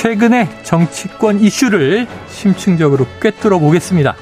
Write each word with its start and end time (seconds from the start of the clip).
최근의 0.00 0.48
정치권 0.62 1.40
이슈를 1.40 2.06
심층적으로 2.26 3.06
꿰뚫어 3.20 3.58
보겠습니다. 3.58 4.16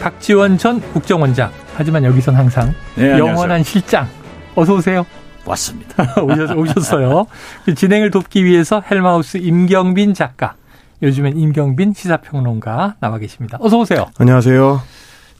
박지원 0.00 0.58
전 0.58 0.80
국정원장. 0.92 1.52
하지만 1.76 2.02
여기선 2.02 2.34
항상 2.34 2.74
네, 2.96 3.16
영원한 3.16 3.62
실장. 3.62 4.08
어서 4.56 4.74
오세요. 4.74 5.06
왔습니다. 5.44 6.14
오셨 6.20 6.94
어요. 6.94 7.26
그 7.64 7.76
진행을 7.76 8.10
돕기 8.10 8.44
위해서 8.44 8.82
헬마우스 8.90 9.36
임경빈 9.36 10.14
작가. 10.14 10.56
요즘엔 11.00 11.38
임경빈 11.38 11.92
시사평론가 11.94 12.96
나와 12.98 13.18
계십니다. 13.18 13.56
어서 13.60 13.78
오세요. 13.78 14.06
안녕하세요. 14.18 14.82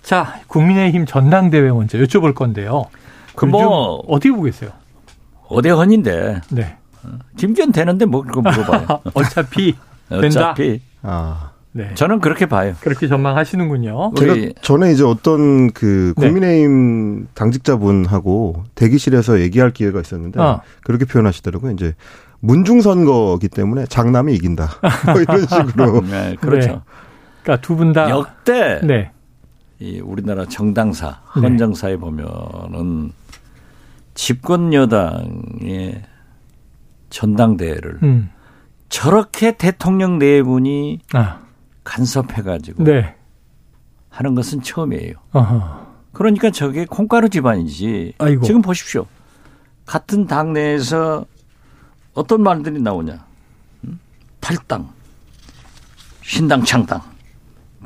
자, 0.04 0.38
국민의힘 0.46 1.04
전당대회 1.04 1.68
먼저 1.72 1.98
여쭤볼 1.98 2.36
건데요. 2.36 2.84
그뭐 3.34 4.04
어떻게 4.06 4.30
보겠어요? 4.30 4.70
어대헌인데. 5.48 6.42
네. 6.50 6.76
김기현 7.36 7.72
되는데 7.72 8.04
뭐 8.04 8.22
그거 8.22 8.40
물어봐요. 8.42 9.00
어차피 9.14 9.74
된다. 10.08 10.26
어차피. 10.26 10.80
아. 11.02 11.50
네. 11.72 11.92
저는 11.94 12.18
그렇게 12.20 12.46
봐요. 12.46 12.74
그렇게 12.80 13.06
전망하시는군요. 13.06 14.12
제가 14.16 14.34
전에 14.60 14.90
이제 14.90 15.04
어떤 15.04 15.70
그 15.70 16.12
네. 16.16 16.26
국민의힘 16.26 17.28
당직자분하고 17.34 18.64
대기실에서 18.74 19.40
얘기할 19.40 19.70
기회가 19.70 20.00
있었는데 20.00 20.40
어. 20.40 20.62
그렇게 20.82 21.04
표현하시더라고요. 21.04 21.70
이제 21.72 21.94
문중 22.40 22.80
선거기 22.80 23.48
때문에 23.48 23.86
장남이 23.86 24.34
이긴다. 24.34 24.68
뭐 25.12 25.20
이런 25.20 25.46
식으로. 25.46 26.00
네, 26.10 26.34
그렇죠. 26.40 26.82
그러니까 27.44 27.60
두 27.64 27.76
분 27.76 27.92
다. 27.92 28.10
역대 28.10 28.80
네. 28.82 29.12
이 29.78 30.00
우리나라 30.00 30.44
정당사, 30.46 31.20
네. 31.36 31.42
헌정사에 31.42 31.96
보면은 31.98 33.12
집권 34.14 34.74
여당의 34.74 36.02
전당대회를 37.10 37.98
음. 38.02 38.30
저렇게 38.88 39.56
대통령 39.56 40.18
네 40.18 40.42
분이 40.42 41.00
아. 41.12 41.40
간섭해가지고 41.84 42.84
네. 42.84 43.14
하는 44.08 44.34
것은 44.34 44.62
처음이에요. 44.62 45.14
어허. 45.32 45.86
그러니까 46.12 46.50
저게 46.50 46.86
콩가루 46.86 47.28
집안이지. 47.28 48.14
아이고. 48.18 48.44
지금 48.44 48.62
보십시오. 48.62 49.06
같은 49.86 50.26
당 50.26 50.52
내에서 50.52 51.24
어떤 52.14 52.42
말들이 52.42 52.80
나오냐. 52.80 53.24
음? 53.84 54.00
탈당, 54.40 54.88
신당 56.22 56.64
창당, 56.64 57.00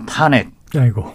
탄핵, 0.06 0.50
아이고. 0.74 1.14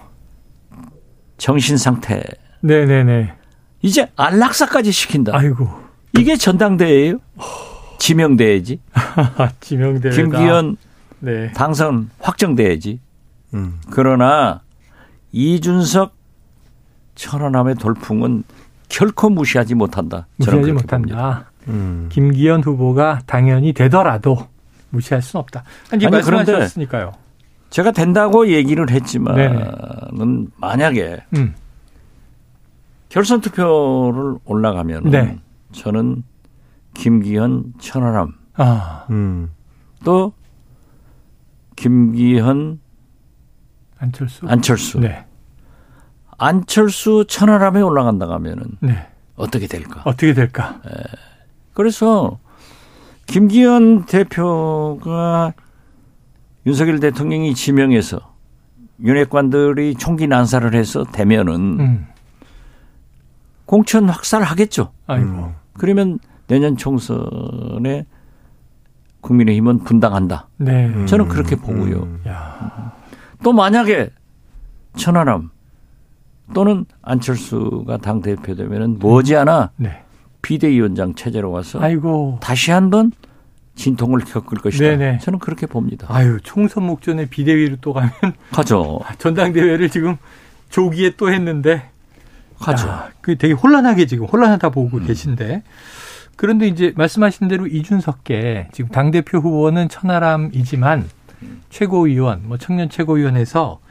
정신 1.37 1.77
상태. 1.77 2.23
네네네. 2.61 3.33
이제 3.81 4.11
안락사까지 4.15 4.91
시킨다. 4.91 5.31
아이고. 5.35 5.67
이게 6.17 6.35
전당대회예요? 6.37 7.19
지명대회지. 7.99 8.79
지명대회다. 9.59 10.15
김기현 10.15 10.77
네. 11.19 11.51
당선 11.53 12.09
확정대회지. 12.19 12.99
음. 13.53 13.79
그러나 13.91 14.61
이준석 15.31 16.15
천안함의 17.15 17.75
돌풍은 17.75 18.43
결코 18.87 19.29
무시하지 19.29 19.75
못한다. 19.75 20.27
무시하지. 20.37 20.71
못한다. 20.71 21.51
음. 21.67 22.09
김기현 22.11 22.63
후보가 22.63 23.21
당연히 23.25 23.73
되더라도 23.73 24.47
무시할 24.89 25.21
수는 25.21 25.41
없다. 25.41 25.63
아니, 25.91 26.05
아니, 26.05 26.21
그런데 26.21 26.51
말씀하셨으니까요. 26.51 27.13
제가 27.69 27.91
된다고 27.91 28.47
얘기를 28.47 28.89
했지만은 28.89 30.15
네네. 30.17 30.47
만약에 30.57 31.23
음. 31.35 31.53
결선 33.09 33.41
투표를 33.41 34.37
올라가면 34.45 35.03
네. 35.11 35.19
은 35.19 35.39
저는 35.71 36.23
김기현 36.93 37.73
천안함 37.79 38.33
아, 38.55 39.05
음. 39.09 39.51
또 40.03 40.33
김기현 41.75 42.79
안철수. 43.97 44.47
안철수 44.47 44.99
네. 44.99 45.25
안철수 46.37 47.25
천안함에 47.27 47.81
올라간다 47.81 48.29
하면은 48.29 48.65
네. 48.79 49.07
어떻게 49.35 49.67
될까? 49.67 50.01
어떻게 50.05 50.33
될까? 50.33 50.81
그래서 51.73 52.39
김기현 53.27 54.05
대표가 54.05 55.53
윤석열 56.65 56.99
대통령이 56.99 57.53
지명해서 57.55 58.19
윤핵관들이 59.01 59.95
총기 59.95 60.27
난사를 60.27 60.73
해서 60.73 61.03
되면은 61.05 61.79
음. 61.79 62.07
공천 63.65 64.09
확산하겠죠. 64.09 64.91
아이고. 65.07 65.27
음. 65.27 65.55
그러면 65.73 66.19
내년 66.49 66.75
총선에 66.75 68.05
국민의힘은 69.21 69.83
분당한다. 69.83 70.47
네. 70.57 70.87
음. 70.87 71.05
저는 71.05 71.27
그렇게 71.27 71.55
보고요. 71.55 72.03
음. 72.03 72.21
야. 72.27 72.93
또 73.43 73.53
만약에 73.53 74.09
천안함 74.97 75.51
또는 76.53 76.85
안철수가 77.03 77.97
당 77.97 78.21
대표 78.21 78.55
되면은 78.55 78.97
머지않아 78.99 79.71
네. 79.77 80.01
비대위원장 80.41 81.13
체제로 81.13 81.51
와서 81.51 81.79
아이고. 81.79 82.39
다시 82.41 82.71
한번 82.71 83.11
진통을 83.75 84.21
겪을 84.21 84.57
것이다. 84.57 84.83
네네. 84.83 85.19
저는 85.19 85.37
그렇게 85.39 85.67
봅니다. 85.67 86.07
아유, 86.09 86.39
총선 86.43 86.83
목전에 86.85 87.27
비대위로 87.29 87.77
또 87.81 87.93
가면 87.93 88.11
가죠. 88.51 88.99
전당대회를 89.19 89.89
지금 89.89 90.17
조기에 90.69 91.11
또 91.15 91.31
했는데 91.31 91.89
가죠. 92.59 92.87
야, 92.87 93.09
그 93.21 93.37
되게 93.37 93.53
혼란하게 93.53 94.07
지금 94.07 94.25
혼란하다 94.25 94.69
보고 94.69 94.97
음. 94.97 95.05
계신데 95.05 95.63
그런데 96.39 96.67
이제 96.67 96.93
말씀하신 96.95 97.49
대로 97.49 97.67
이준석께 97.67 98.69
지금 98.71 98.89
당 98.91 99.11
대표 99.11 99.39
후보는 99.39 99.89
천하람이지만 99.89 101.09
최고위원 101.69 102.43
뭐 102.47 102.55
청년 102.57 102.89
최고위원에서 102.89 103.81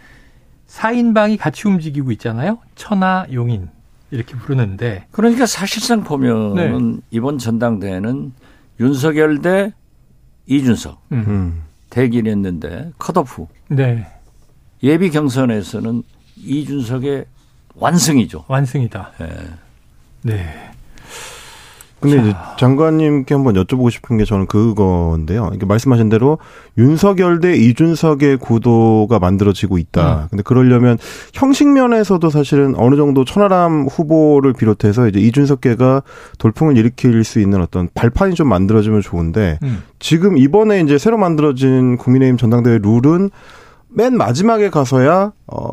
4인방이 0.67 1.37
같이 1.37 1.69
움직이고 1.69 2.11
있잖아요. 2.13 2.59
천하 2.75 3.27
용인 3.31 3.69
이렇게 4.11 4.35
부르는데 4.35 5.05
그러니까 5.11 5.45
사실상 5.45 6.05
보면은 6.05 6.93
네. 6.93 7.01
이번 7.11 7.37
전당대회는 7.37 8.33
윤석열 8.81 9.43
대 9.43 9.75
이준석 10.47 11.03
음. 11.13 11.25
음. 11.29 11.63
대결했는데 11.91 12.93
컷오프 12.99 13.45
네 13.69 14.07
예비 14.83 15.11
경선에서는 15.11 16.03
이준석의 16.39 17.27
완승이죠. 17.75 18.47
완승이다. 18.49 19.13
예. 19.21 19.29
네. 20.23 20.68
근데 22.01 22.19
이제 22.19 22.35
장관님께 22.59 23.35
한번 23.35 23.55
여쭤보고 23.55 23.91
싶은 23.91 24.19
게 24.19 24.25
저는 24.25 24.47
그건데요. 24.47 25.51
이게 25.55 25.67
말씀하신 25.67 26.09
대로 26.09 26.39
윤석열 26.77 27.41
대 27.41 27.57
이준석의 27.57 28.37
구도가 28.39 29.19
만들어지고 29.19 29.79
있다. 29.79 30.23
음. 30.23 30.27
근데 30.31 30.43
그러려면 30.43 30.97
형식 31.35 31.69
면에서도 31.69 32.31
사실은 32.31 32.75
어느 32.77 32.97
정도 32.97 33.25
천하람 33.25 33.87
후보를 33.87 34.53
비롯해서 34.53 35.09
이제 35.09 35.19
이준석계가 35.19 36.03
돌풍을 36.39 36.77
일으킬 36.77 37.25
수 37.25 37.41
있는 37.41 37.61
어떤 37.61 37.89
발판이 37.95 38.35
좀 38.35 38.49
만들어지면 38.49 39.01
좋은데 39.01 39.59
음. 39.63 39.83
지금 39.99 40.39
이번에 40.39 40.81
이제 40.81 40.99
새로 40.99 41.19
만들어진 41.19 41.97
국민의힘 41.97 42.37
전당대회 42.37 42.79
룰은 42.79 43.31
맨 43.89 44.17
마지막에 44.17 44.71
가서야 44.71 45.33
어 45.47 45.71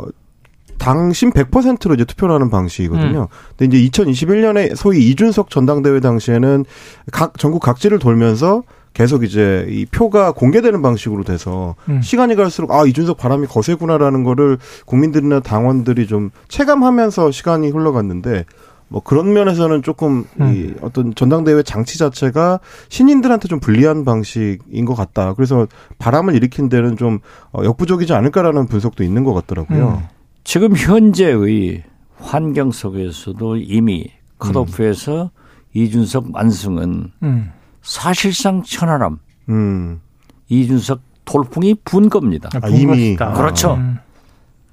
당신 0.77 1.31
100%로 1.31 1.93
이제 1.95 2.05
투표를 2.05 2.35
하는 2.35 2.49
방식이거든요. 2.49 3.27
근데 3.57 3.77
이제 3.77 3.89
2021년에 4.03 4.75
소위 4.75 5.09
이준석 5.09 5.49
전당대회 5.49 5.99
당시에는 5.99 6.65
각 7.11 7.37
전국 7.37 7.61
각지를 7.61 7.99
돌면서 7.99 8.63
계속 8.93 9.23
이제 9.25 9.65
이 9.69 9.85
표가 9.85 10.31
공개되는 10.31 10.81
방식으로 10.81 11.23
돼서 11.23 11.75
음. 11.89 12.01
시간이 12.01 12.35
갈수록 12.35 12.71
아 12.71 12.85
이준석 12.85 13.17
바람이 13.17 13.45
거세구나라는 13.47 14.23
거를 14.23 14.57
국민들이나 14.85 15.41
당원들이 15.41 16.07
좀 16.07 16.31
체감하면서 16.47 17.31
시간이 17.31 17.69
흘러갔는데 17.69 18.45
뭐 18.87 19.01
그런 19.03 19.33
면에서는 19.33 19.83
조금 19.83 20.25
이 20.37 20.41
음. 20.41 20.75
어떤 20.81 21.13
전당대회 21.13 21.63
장치 21.63 21.97
자체가 21.97 22.59
신인들한테 22.87 23.47
좀 23.47 23.59
불리한 23.59 24.05
방식인 24.05 24.85
것 24.85 24.95
같다. 24.95 25.33
그래서 25.33 25.67
바람을 25.97 26.33
일으킨 26.35 26.69
데는 26.69 26.95
좀 26.95 27.19
어, 27.51 27.63
역부족이지 27.63 28.13
않을까라는 28.13 28.67
분석도 28.67 29.03
있는 29.03 29.23
것 29.23 29.33
같더라고요. 29.33 30.01
음. 30.01 30.14
지금 30.45 30.75
현재의 30.75 31.83
환경 32.17 32.71
속에서도 32.71 33.57
이미 33.57 34.11
컷오프에서 34.37 35.31
이준석 35.73 36.27
완승은 36.33 37.11
음. 37.23 37.51
사실상 37.81 38.61
천하람 38.63 39.17
음. 39.49 39.99
이준석 40.47 41.01
돌풍이 41.25 41.73
분 41.83 42.09
겁니다. 42.09 42.49
아, 42.53 42.59
아, 42.61 42.69
이미. 42.69 43.15
그렇죠. 43.15 43.73
음. 43.73 43.97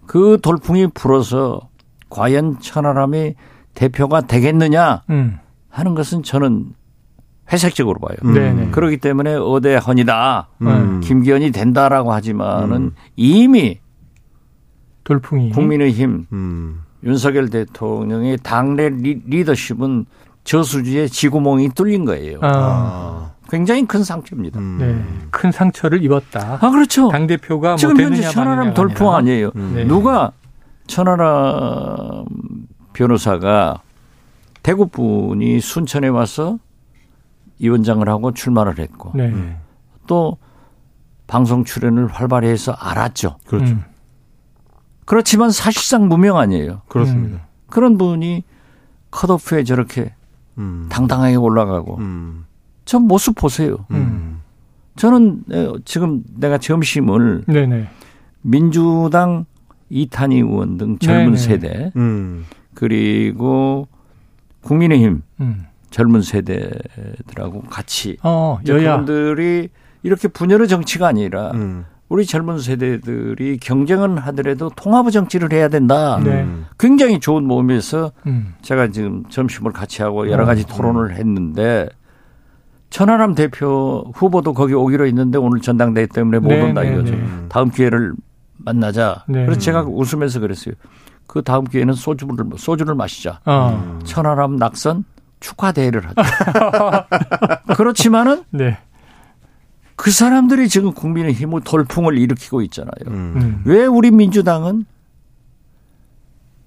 그 0.06 0.38
돌풍이 0.42 0.88
불어서 0.88 1.70
과연 2.10 2.60
천하람이 2.60 3.34
대표가 3.74 4.20
되겠느냐 4.20 5.02
음. 5.08 5.38
하는 5.70 5.94
것은 5.94 6.22
저는 6.22 6.74
회색적으로 7.50 7.98
봐요. 7.98 8.16
음. 8.26 8.34
네네. 8.34 8.70
그렇기 8.72 8.98
때문에 8.98 9.34
어대헌이다. 9.36 10.48
음. 10.60 11.00
김기현이 11.00 11.50
된다라고 11.50 12.12
하지만은 12.12 12.76
음. 12.76 12.94
이미 13.16 13.80
돌풍이. 15.04 15.50
국민의힘 15.50 16.26
음. 16.32 16.82
윤석열 17.04 17.49
대통령의 17.50 18.38
당내 18.43 18.90
리, 18.90 19.22
리더십은 19.26 20.06
저수지에 20.44 21.08
지구멍이 21.08 21.70
뚫린 21.70 22.04
거예요. 22.04 22.38
아, 22.43 22.49
아. 22.49 23.31
굉장히 23.49 23.87
큰 23.87 24.02
상처입니다. 24.02 24.58
음. 24.58 24.78
네. 24.78 25.28
큰 25.31 25.52
상처를 25.52 26.02
입었다. 26.02 26.58
아 26.60 26.70
그렇죠. 26.70 27.08
당 27.08 27.26
대표가 27.26 27.70
뭐 27.70 27.76
지금 27.76 28.00
현재 28.00 28.22
천하람 28.22 28.75
돌풍 28.75 29.08
아니라. 29.08 29.19
아니에요. 29.19 29.52
음. 29.56 29.72
네. 29.75 29.84
누가 29.84 30.32
천하람 30.87 32.25
변호사가 32.93 33.82
대구 34.62 34.87
분이 34.87 35.60
순천에 35.60 36.08
와서 36.08 36.58
위원장을 37.58 38.08
하고 38.08 38.32
출마를 38.32 38.78
했고 38.78 39.12
네. 39.14 39.26
음. 39.28 39.56
또 40.06 40.38
방송 41.26 41.64
출연을 41.64 42.06
활발히 42.08 42.48
해서 42.48 42.72
알았죠. 42.72 43.37
그렇죠. 43.46 43.75
음. 43.75 43.84
그렇지만 45.04 45.50
사실상 45.50 46.08
무명 46.08 46.38
아니에요. 46.38 46.82
그렇습니다. 46.88 47.46
그런 47.69 47.99
분이 47.99 48.44
컷오프에 49.10 49.64
저렇게 49.64 50.14
음. 50.58 50.87
당당하게 50.90 51.37
올라가고 51.37 51.96
음. 51.99 52.44
저 52.84 52.99
모습 52.99 53.34
보세요. 53.34 53.87
음. 53.90 54.40
저는 54.96 55.44
에, 55.50 55.69
지금 55.84 56.22
내가 56.34 56.58
점심을 56.58 57.44
네네. 57.46 57.88
민주당 58.43 59.46
이탄희 59.88 60.37
의원 60.37 60.76
등 60.78 60.99
젊은 60.99 61.34
네네. 61.34 61.37
세대 61.37 61.93
음. 61.96 62.44
그리고 62.75 63.88
국민의힘 64.62 65.22
음. 65.40 65.66
젊은 65.90 66.22
세대들하고 66.22 67.62
같이 67.62 68.16
어, 68.22 68.58
여야. 68.66 68.96
그분들이 68.98 69.69
이렇게 70.02 70.28
분열의 70.28 70.69
정치가 70.69 71.06
아니라 71.06 71.50
음. 71.52 71.84
우리 72.12 72.26
젊은 72.26 72.58
세대들이 72.58 73.56
경쟁은 73.56 74.18
하더라도 74.18 74.68
통합의 74.76 75.12
정치를 75.12 75.50
해야 75.50 75.68
된다. 75.68 76.20
네. 76.22 76.42
음. 76.42 76.66
굉장히 76.78 77.18
좋은 77.18 77.42
모임에서 77.44 78.12
음. 78.26 78.52
제가 78.60 78.88
지금 78.88 79.24
점심을 79.30 79.72
같이 79.72 80.02
하고 80.02 80.30
여러 80.30 80.42
어. 80.42 80.46
가지 80.46 80.66
토론을 80.66 81.16
했는데 81.16 81.88
천하람 82.90 83.34
대표 83.34 84.04
후보도 84.14 84.52
거기 84.52 84.74
오기로 84.74 85.06
했는데 85.06 85.38
오늘 85.38 85.62
전당대회 85.62 86.06
때문에 86.08 86.38
못 86.40 86.48
네, 86.48 86.60
온다 86.60 86.82
네, 86.82 86.92
이거죠. 86.92 87.14
네. 87.14 87.24
다음 87.48 87.70
기회를 87.70 88.12
만나자. 88.58 89.24
네. 89.26 89.46
그래서 89.46 89.58
제가 89.58 89.86
웃으면서 89.88 90.38
그랬어요. 90.40 90.74
그 91.26 91.40
다음 91.40 91.64
기회는 91.64 91.94
소주를 91.94 92.36
소주를 92.58 92.94
마시자. 92.94 93.40
어. 93.46 93.98
천하람 94.04 94.56
낙선 94.56 95.06
축하 95.40 95.72
대회를 95.72 96.02
하자. 96.06 97.06
그렇지만은 97.74 98.42
네. 98.50 98.76
그 100.02 100.10
사람들이 100.10 100.69
지금 100.69 100.93
국민의힘을 100.93 101.60
돌풍을 101.60 102.19
일으키고 102.19 102.62
있잖아요. 102.62 103.06
음. 103.06 103.34
음. 103.37 103.62
왜 103.64 103.87
우리 103.87 104.10
민주당은 104.10 104.84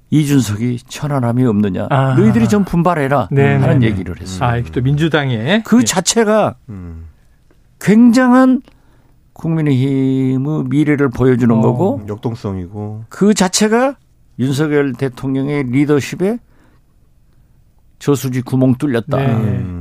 이준석이 0.10 0.80
천하람이 0.88 1.44
없느냐? 1.44 1.88
아. 1.90 2.16
너희들이 2.16 2.48
좀 2.48 2.64
분발해라 2.64 3.28
네, 3.32 3.56
하는 3.58 3.80
네, 3.80 3.88
네. 3.88 3.92
얘기를 3.92 4.18
했어요. 4.22 4.50
아, 4.50 4.56
이게 4.56 4.72
또 4.72 4.82
민주당의 4.82 5.64
그 5.64 5.80
네. 5.80 5.84
자체가 5.84 6.56
음. 6.70 7.08
굉장한 7.82 8.62
국민의힘의 9.34 10.64
미래를 10.70 11.10
보여주는 11.10 11.54
어. 11.54 11.60
거고 11.60 12.06
역동성이고. 12.08 13.04
그 13.10 13.34
자체가 13.34 13.98
윤석열 14.40 14.94
대통령의 14.94 15.64
리더십에 15.64 16.40
저수지 18.00 18.44
구멍 18.44 18.76
뚫렸다. 18.76 19.18
네. 19.18 19.75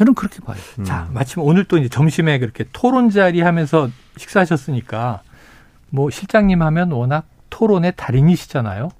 음. 0.00 0.04
저는 0.04 0.14
그렇게 0.14 0.40
봐요. 0.40 0.56
음. 0.78 0.84
자, 0.84 1.08
마침 1.12 1.42
오늘 1.42 1.64
또 1.64 1.76
이제 1.76 1.88
점심에 1.88 2.38
그렇게 2.38 2.64
토론 2.72 3.10
자리 3.10 3.42
하면서 3.42 3.88
식사하셨으니까 4.16 5.22
뭐 5.90 6.10
실장님 6.10 6.62
하면 6.62 6.92
워낙 6.92 7.26
토론의 7.50 7.94
달인이시잖아요. 7.96 8.90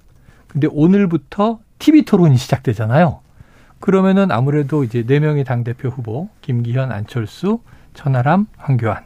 근데 0.48 0.68
오늘부터 0.70 1.60
TV 1.78 2.04
토론이 2.04 2.36
시작되잖아요. 2.36 3.20
그러면은 3.78 4.30
아무래도 4.30 4.84
이제 4.84 5.04
네 5.06 5.20
명의 5.20 5.44
당대표 5.44 5.88
후보, 5.88 6.28
김기현, 6.42 6.92
안철수, 6.92 7.60
천하람, 7.94 8.46
황교안. 8.58 9.04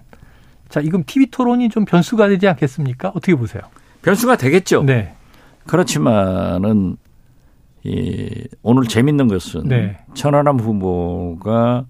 자, 0.68 0.80
이건 0.80 1.04
TV 1.04 1.26
토론이 1.30 1.68
좀 1.68 1.84
변수가 1.84 2.28
되지 2.28 2.48
않겠습니까? 2.48 3.10
어떻게 3.10 3.36
보세요? 3.36 3.62
변수가 4.02 4.36
되겠죠. 4.36 4.82
네. 4.82 5.14
그렇지만은 5.66 6.96
이 7.84 8.48
오늘 8.62 8.84
재밌는 8.84 9.28
것은 9.28 9.68
네. 9.68 9.98
천하람 10.14 10.58
후보가 10.58 11.84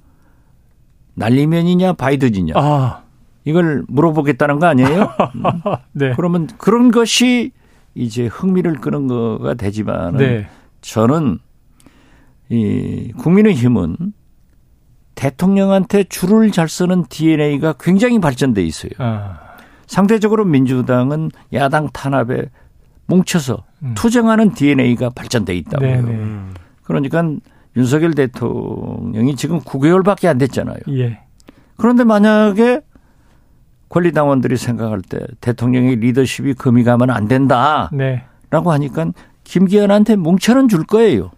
날리면이냐 1.14 1.93
바이든이냐 1.93 2.55
아, 2.56 3.05
이걸 3.44 3.85
물어보겠다는 3.87 4.58
거 4.58 4.67
아니에요? 4.67 5.12
네. 5.93 6.12
그러면 6.17 6.49
그런 6.58 6.91
것이 6.91 7.52
이제 7.94 8.26
흥미를 8.26 8.75
끄는 8.75 9.06
거가 9.06 9.55
되지만 9.55 10.14
은 10.14 10.19
네. 10.19 10.49
저는 10.81 11.38
이 12.49 13.12
국민의힘은 13.17 13.96
대통령한테 15.14 16.05
줄을 16.05 16.50
잘 16.50 16.69
쓰는 16.69 17.05
DNA가 17.08 17.75
굉장히 17.79 18.19
발전돼 18.19 18.62
있어요. 18.64 18.91
아, 18.99 19.38
상대적으로 19.87 20.44
민주당은 20.44 21.31
야당 21.52 21.88
탄압에 21.93 22.50
뭉쳐서 23.06 23.64
음. 23.82 23.94
투쟁하는 23.96 24.54
DNA가 24.54 25.10
발전돼 25.10 25.54
있다고요. 25.56 25.88
네네. 25.88 26.10
음. 26.10 26.54
그러니까 26.82 27.22
윤석열 27.76 28.14
대통령이 28.14 29.36
지금 29.36 29.60
9개월밖에 29.60 30.26
안 30.26 30.38
됐잖아요. 30.38 30.79
예. 30.90 31.20
그런데 31.76 32.05
만약에 32.05 32.82
권리당원들이 33.88 34.56
생각할 34.56 35.02
때 35.02 35.19
대통령의 35.40 35.96
리더십이 35.96 36.55
금이 36.55 36.84
가면 36.84 37.10
안 37.10 37.29
된다라고 37.29 37.96
네. 37.96 38.24
하니까 38.50 39.12
김기현한테 39.44 40.17
뭉쳐는 40.17 40.69
줄 40.69 40.84
거예요. 40.84 41.31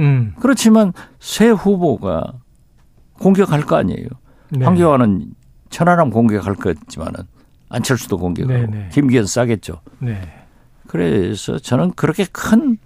음. 0.00 0.34
그렇지만 0.40 0.92
새 1.20 1.48
후보가 1.48 2.34
공격할 3.14 3.62
거 3.62 3.76
아니에요. 3.76 4.08
네. 4.50 4.64
황교안은 4.64 5.26
천하람 5.70 6.10
공격할 6.10 6.56
거지만은 6.56 7.20
안철수도 7.68 8.18
공격하고 8.18 8.52
네 8.52 8.66
네. 8.66 8.88
김기현 8.92 9.26
싸겠죠. 9.26 9.80
네. 10.00 10.20
그래서 10.92 11.58
저는 11.58 11.92
그렇게 11.92 12.26
큰 12.30 12.76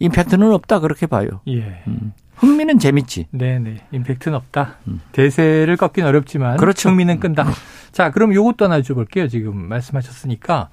임팩트는 0.00 0.52
없다 0.54 0.80
그렇게 0.80 1.06
봐요. 1.06 1.28
예. 1.46 1.84
음. 1.86 2.12
흥미는 2.34 2.80
재밌지. 2.80 3.28
네네. 3.30 3.76
임팩트는 3.92 4.36
없다. 4.36 4.78
대세를 5.12 5.76
꺾긴 5.76 6.04
어렵지만. 6.04 6.54
음. 6.54 6.56
그렇죠. 6.56 6.88
흥미는 6.88 7.20
끈다. 7.20 7.46
자, 7.92 8.10
그럼 8.10 8.34
요것도 8.34 8.64
하나 8.64 8.80
여쭤볼게요. 8.80 9.30
지금 9.30 9.56
말씀하셨으니까. 9.68 10.70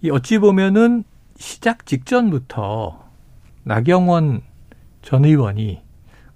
이 0.00 0.10
어찌 0.10 0.38
보면은 0.38 1.04
시작 1.36 1.86
직전부터 1.86 3.08
나경원 3.62 4.40
전 5.02 5.24
의원이 5.24 5.82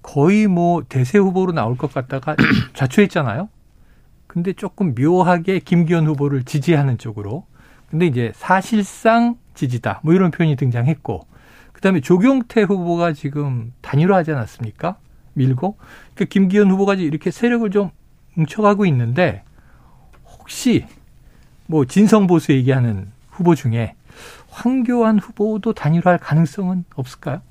거의 0.01 0.47
뭐 0.47 0.85
대세 0.89 1.19
후보로 1.19 1.51
나올 1.51 1.77
것 1.77 1.93
같다가 1.93 2.37
좌초했잖아요. 2.75 3.49
근데 4.29 4.53
조금 4.53 4.95
묘하게 4.95 5.59
김기현 5.59 6.07
후보를 6.07 6.45
지지하는 6.45 6.99
쪽으로. 6.99 7.47
근데 7.95 8.07
이제 8.07 8.33
사실상 8.35 9.37
지지다. 9.55 10.01
뭐 10.03 10.15
이런 10.15 10.33
표현이 10.33 10.57
등장했고. 10.57 11.29
그다음에 11.73 12.01
조경태 12.01 12.63
후보가 12.63 13.13
지금 13.13 13.73
단일화하지 13.83 14.33
않았습니까? 14.33 14.97
밀고 15.35 15.77
그 16.17 16.25
김기현 16.25 16.73
후보가 16.73 16.95
이렇게 16.95 17.31
세력을 17.31 17.71
좀 17.71 17.91
뭉쳐가고 18.35 18.85
있는데 18.87 19.45
혹시 20.27 20.87
뭐 21.69 21.85
진성 21.85 22.27
보수 22.27 22.51
얘기하는 22.51 23.13
후보 23.31 23.55
중에 23.55 23.95
황교안 24.51 25.21
후보도 25.21 25.73
단일화할 25.73 26.19
가능성은 26.19 26.87
없을까요? 26.97 27.43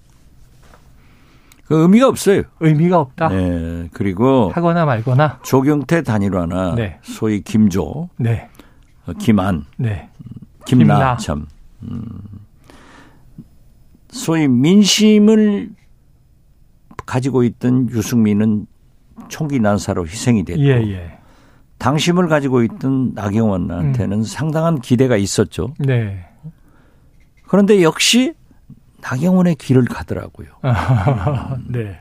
그 1.68 1.82
의미가 1.84 2.10
없어요. 2.10 2.42
의미가 2.60 3.00
없다. 3.00 3.30
네. 3.30 3.88
그리고 3.94 4.52
하거나 4.54 4.84
말거나. 4.84 5.40
조경태 5.44 6.02
단일화나 6.02 6.76
네. 6.76 7.00
소위 7.02 7.40
김조, 7.40 8.10
네, 8.18 8.50
어, 8.50 8.53
김한, 9.20 9.66
네, 9.78 10.10
김나 10.66 11.18
참, 11.18 11.48
음, 11.84 12.08
소위 14.10 14.48
민심을 14.48 15.72
가지고 17.06 17.44
있던 17.44 17.90
유승민은 17.90 18.68
총기 19.28 19.60
난사로 19.60 20.06
희생이 20.06 20.46
됐고 20.46 20.62
예, 20.62 20.82
예. 20.92 21.18
당심을 21.80 22.28
가지고 22.28 22.64
있던 22.64 23.14
나경원한테는 23.14 24.20
음. 24.20 24.24
상당한 24.24 24.80
기대가 24.80 25.18
있었죠. 25.18 25.74
네. 25.80 26.26
그런데 27.48 27.84
역시 27.84 28.34
나경원의 29.02 29.56
길을 29.56 29.86
가더라고요. 29.86 30.48
네. 31.68 32.00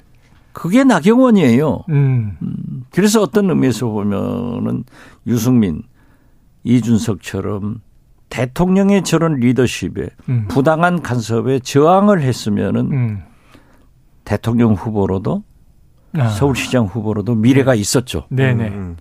그게 0.52 0.84
나경원이에요. 0.84 1.84
음. 1.88 2.84
그래서 2.90 3.22
어떤 3.22 3.50
의미에서 3.50 3.88
보면은 3.88 4.84
유승민, 5.26 5.82
이준석처럼 6.64 7.80
대통령의 8.28 9.02
저런 9.02 9.34
리더십에 9.34 10.08
음. 10.28 10.46
부당한 10.48 11.02
간섭에 11.02 11.58
저항을 11.58 12.22
했으면은 12.22 12.92
음. 12.92 13.22
대통령 14.24 14.72
후보로도 14.72 15.42
아. 16.14 16.28
서울시장 16.28 16.86
후보로도 16.86 17.34
미래가 17.34 17.74
있었죠. 17.74 18.24
네네. 18.30 18.68
음. 18.68 18.96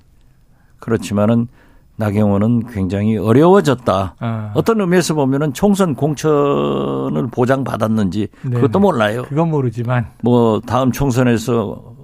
그렇지만은 0.80 1.48
나경원은 1.96 2.68
굉장히 2.68 3.18
어려워졌다. 3.18 4.15
아. 4.20 4.51
어떤 4.56 4.82
의미에서 4.82 5.13
보면은 5.13 5.53
총선 5.53 5.96
공천을 5.96 7.27
보장받았는지 7.32 8.27
네네. 8.41 8.56
그것도 8.56 8.80
몰라요. 8.80 9.24
그건 9.30 9.50
모르지만. 9.50 10.08
뭐 10.24 10.60
다음 10.62 10.91
총선에서 10.91 11.96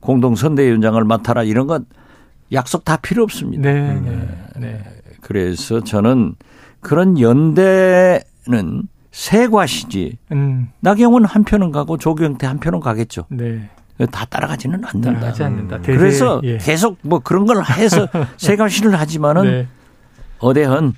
공동 0.00 0.34
선대위원장을 0.34 1.02
맡아라 1.04 1.42
이런 1.42 1.66
건 1.66 1.86
약속 2.52 2.84
다 2.84 2.96
필요 2.96 3.22
없습니다. 3.22 3.62
네. 3.62 4.00
네. 4.56 4.82
네. 5.24 5.28
그래서 5.28 5.80
저는 5.82 6.34
그런 6.80 7.18
연대는 7.18 8.22
새 9.10 9.48
과시지. 9.48 10.18
음. 10.32 10.68
나경원 10.80 11.24
한 11.24 11.44
표는 11.44 11.70
가고 11.72 11.96
조경태 11.96 12.46
한 12.46 12.58
표는 12.60 12.80
가겠죠. 12.80 13.24
네. 13.30 13.68
다 14.10 14.24
따라가지는 14.24 14.84
않는다. 14.84 15.12
따라가지 15.14 15.44
않는다. 15.44 15.78
대세, 15.80 15.96
그래서 15.98 16.40
예. 16.44 16.58
계속 16.58 16.98
뭐 17.02 17.20
그런 17.20 17.46
걸 17.46 17.62
해서 17.78 18.08
새 18.36 18.56
과시를 18.56 18.98
하지만은 18.98 19.42
네. 19.44 19.68
어대헌 20.40 20.94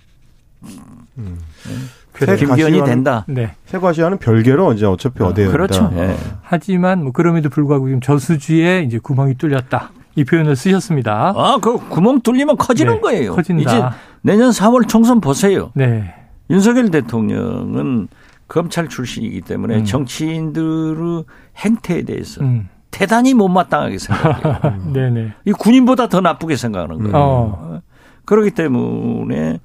새 2.19 2.37
김기현이 2.37 2.79
가시와는- 2.81 2.85
된다. 2.87 3.25
네. 3.29 3.53
세과시와는 3.67 4.17
별개로 4.19 4.73
이제 4.73 4.87
어차피 4.87 5.23
어디에 5.23 5.49
그렇죠. 5.49 5.91
예. 5.97 6.17
하지만 6.41 7.03
뭐 7.03 7.13
그럼에도 7.13 7.51
불구하고 7.51 7.87
지금 7.89 8.01
저수지에 8.01 8.83
이제 8.83 8.99
구멍이 8.99 9.35
뚫렸다. 9.35 9.91
이 10.15 10.25
표현을 10.25 10.57
쓰셨습니다. 10.57 11.35
아, 11.37 11.59
그 11.61 11.77
구멍 11.91 12.23
뚫리면 12.23 12.57
커지는 12.57 12.95
네, 12.95 13.01
거예요. 13.01 13.35
커진다. 13.37 13.61
이제 13.71 13.85
내년 14.27 14.51
4월 14.51 14.89
총선 14.89 15.21
보세요. 15.21 15.71
네. 15.75 16.13
윤석열 16.51 16.91
대통령은 16.91 18.09
검찰 18.49 18.89
출신이기 18.89 19.43
때문에 19.43 19.77
음. 19.77 19.85
정치인들의 19.85 21.25
행태에 21.59 22.03
대해서 22.03 22.43
음. 22.43 22.69
대단히 22.91 23.35
못마땅하게 23.35 23.99
생각해요. 23.99 24.93
네네. 24.93 25.33
이 25.47 25.53
군인보다 25.53 26.09
더 26.09 26.21
나쁘게 26.21 26.57
생각하는 26.57 27.05
거예요. 27.05 27.17
어. 27.17 27.81
그렇기 28.25 28.51
때문에 28.51 29.61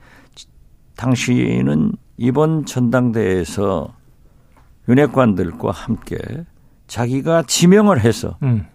당신은 0.96 1.94
이번 2.18 2.66
전당대회에서 2.68 3.92
윤핵관들과 4.88 5.72
함께 5.72 6.18
자기가 6.86 7.44
지명을 7.48 8.02
해서 8.02 8.38
음. 8.44 8.68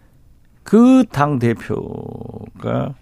그당 0.65 1.39
대표가 1.39 2.95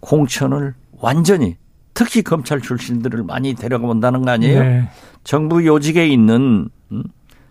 공천을 0.00 0.74
완전히 0.92 1.58
특히 1.94 2.22
검찰 2.22 2.60
출신들을 2.60 3.22
많이 3.22 3.54
데려가 3.54 3.86
본다는 3.86 4.22
거 4.22 4.32
아니에요? 4.32 4.60
네. 4.62 4.88
정부 5.22 5.64
요직에 5.64 6.06
있는 6.06 6.68
음, 6.92 7.04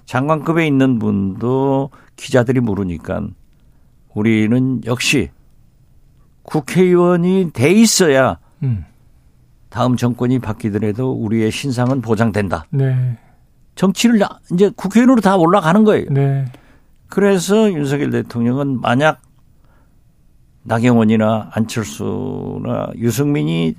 장관급에 0.06 0.68
있는 0.68 1.00
분도 1.00 1.90
기자들이 2.18 2.60
물으니까 2.60 3.28
우리는 4.14 4.82
역시 4.86 5.32
국회의원이 6.44 7.52
돼 7.54 7.72
있어야 7.72 8.38
음. 8.62 8.86
다음 9.70 9.96
정권이 9.96 10.40
바뀌더라도 10.40 11.14
우리의 11.14 11.50
신상은 11.50 12.02
보장된다. 12.02 12.66
네. 12.70 13.18
정치를 13.76 14.20
이제 14.52 14.70
국회의원으로 14.76 15.22
다 15.22 15.36
올라가는 15.36 15.84
거예요. 15.84 16.06
네. 16.12 16.46
그래서 17.08 17.72
윤석열 17.72 18.12
대통령은 18.12 18.82
만약 18.82 19.22
나경원이나 20.64 21.50
안철수나 21.54 22.90
유승민이 22.98 23.76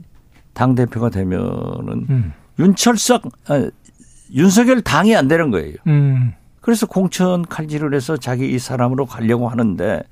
당 0.55 0.75
대표가 0.75 1.11
되면은 1.11 2.07
음. 2.09 2.33
윤철석 2.59 3.23
아, 3.49 3.69
윤석열 4.33 4.81
당이 4.81 5.15
안 5.15 5.29
되는 5.29 5.51
거예요. 5.51 5.75
음. 5.87 6.33
그래서 6.61 6.87
공천 6.87 7.43
칼질을 7.45 7.93
해서 7.95 8.17
자기 8.17 8.51
이 8.51 8.59
사람으로 8.59 9.05
가려고 9.07 9.49
하는데 9.49 10.03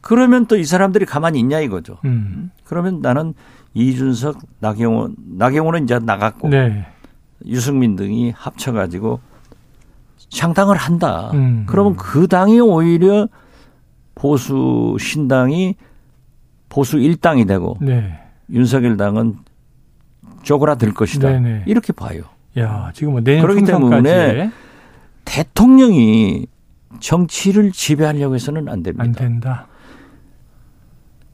그러면 0.00 0.46
또 0.46 0.56
이 0.56 0.64
사람들이 0.64 1.04
가만히 1.04 1.40
있냐 1.40 1.58
이거죠. 1.60 1.98
음. 2.04 2.50
그러면 2.64 3.00
나는 3.00 3.34
이준석, 3.74 4.38
나경원, 4.60 5.16
나경원은 5.36 5.84
이제 5.84 5.98
나갔고 5.98 6.48
네. 6.48 6.86
유승민 7.44 7.96
등이 7.96 8.30
합쳐가지고 8.36 9.20
창당을 10.28 10.76
한다. 10.76 11.30
음. 11.34 11.64
그러면 11.66 11.96
그 11.96 12.28
당이 12.28 12.60
오히려 12.60 13.28
보수 14.14 14.96
신당이 14.98 15.74
보수 16.68 16.98
일당이 16.98 17.44
되고 17.46 17.76
네. 17.80 18.18
윤석열 18.50 18.96
당은 18.96 19.36
쪼그라들 20.46 20.94
것이다. 20.94 21.28
네네. 21.28 21.64
이렇게 21.66 21.92
봐요. 21.92 22.22
야, 22.56 22.90
지금 22.94 23.12
뭐 23.12 23.20
내년 23.20 23.42
그렇기 23.42 23.66
총선까지 23.66 24.02
때문에 24.04 24.50
대통령이 25.24 26.46
정치를 27.00 27.72
지배하려고 27.72 28.36
해서는 28.36 28.68
안 28.68 28.82
됩니다. 28.82 29.04
안 29.04 29.12
된다. 29.12 29.66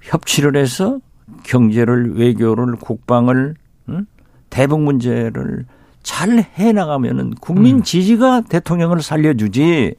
협치를 0.01 0.57
해서 0.57 0.99
경제를 1.45 2.17
외교를 2.17 2.77
국방을 2.77 3.55
응? 3.91 4.07
대북 4.51 4.81
문제를 4.81 5.67
잘 6.03 6.39
해나가면은 6.39 7.35
국민 7.35 7.77
음. 7.77 7.83
지지가 7.83 8.43
대통령을 8.49 9.03
살려주지 9.03 9.95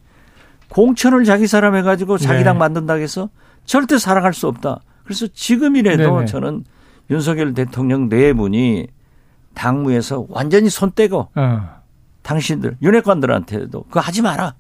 공천을 0.70 1.24
자기 1.24 1.48
사람 1.48 1.76
해가지고 1.76 2.18
자기 2.18 2.40
네. 2.40 2.44
당 2.44 2.58
만든다고 2.58 3.00
해서 3.00 3.30
절대 3.64 3.98
살아갈 4.00 4.34
수 4.34 4.48
없다. 4.48 4.82
그래서 5.04 5.28
지금이라도 5.28 6.16
네네. 6.16 6.26
저는 6.26 6.64
윤석열 7.10 7.54
대통령 7.54 8.10
내분이 8.10 8.88
당무에서 9.54 10.26
완전히 10.30 10.70
손 10.70 10.92
떼고 10.92 11.30
어. 11.36 11.70
당신들 12.22 12.78
윤핵관들한테도 12.82 13.84
그거 13.84 14.00
하지 14.00 14.22
마라. 14.22 14.56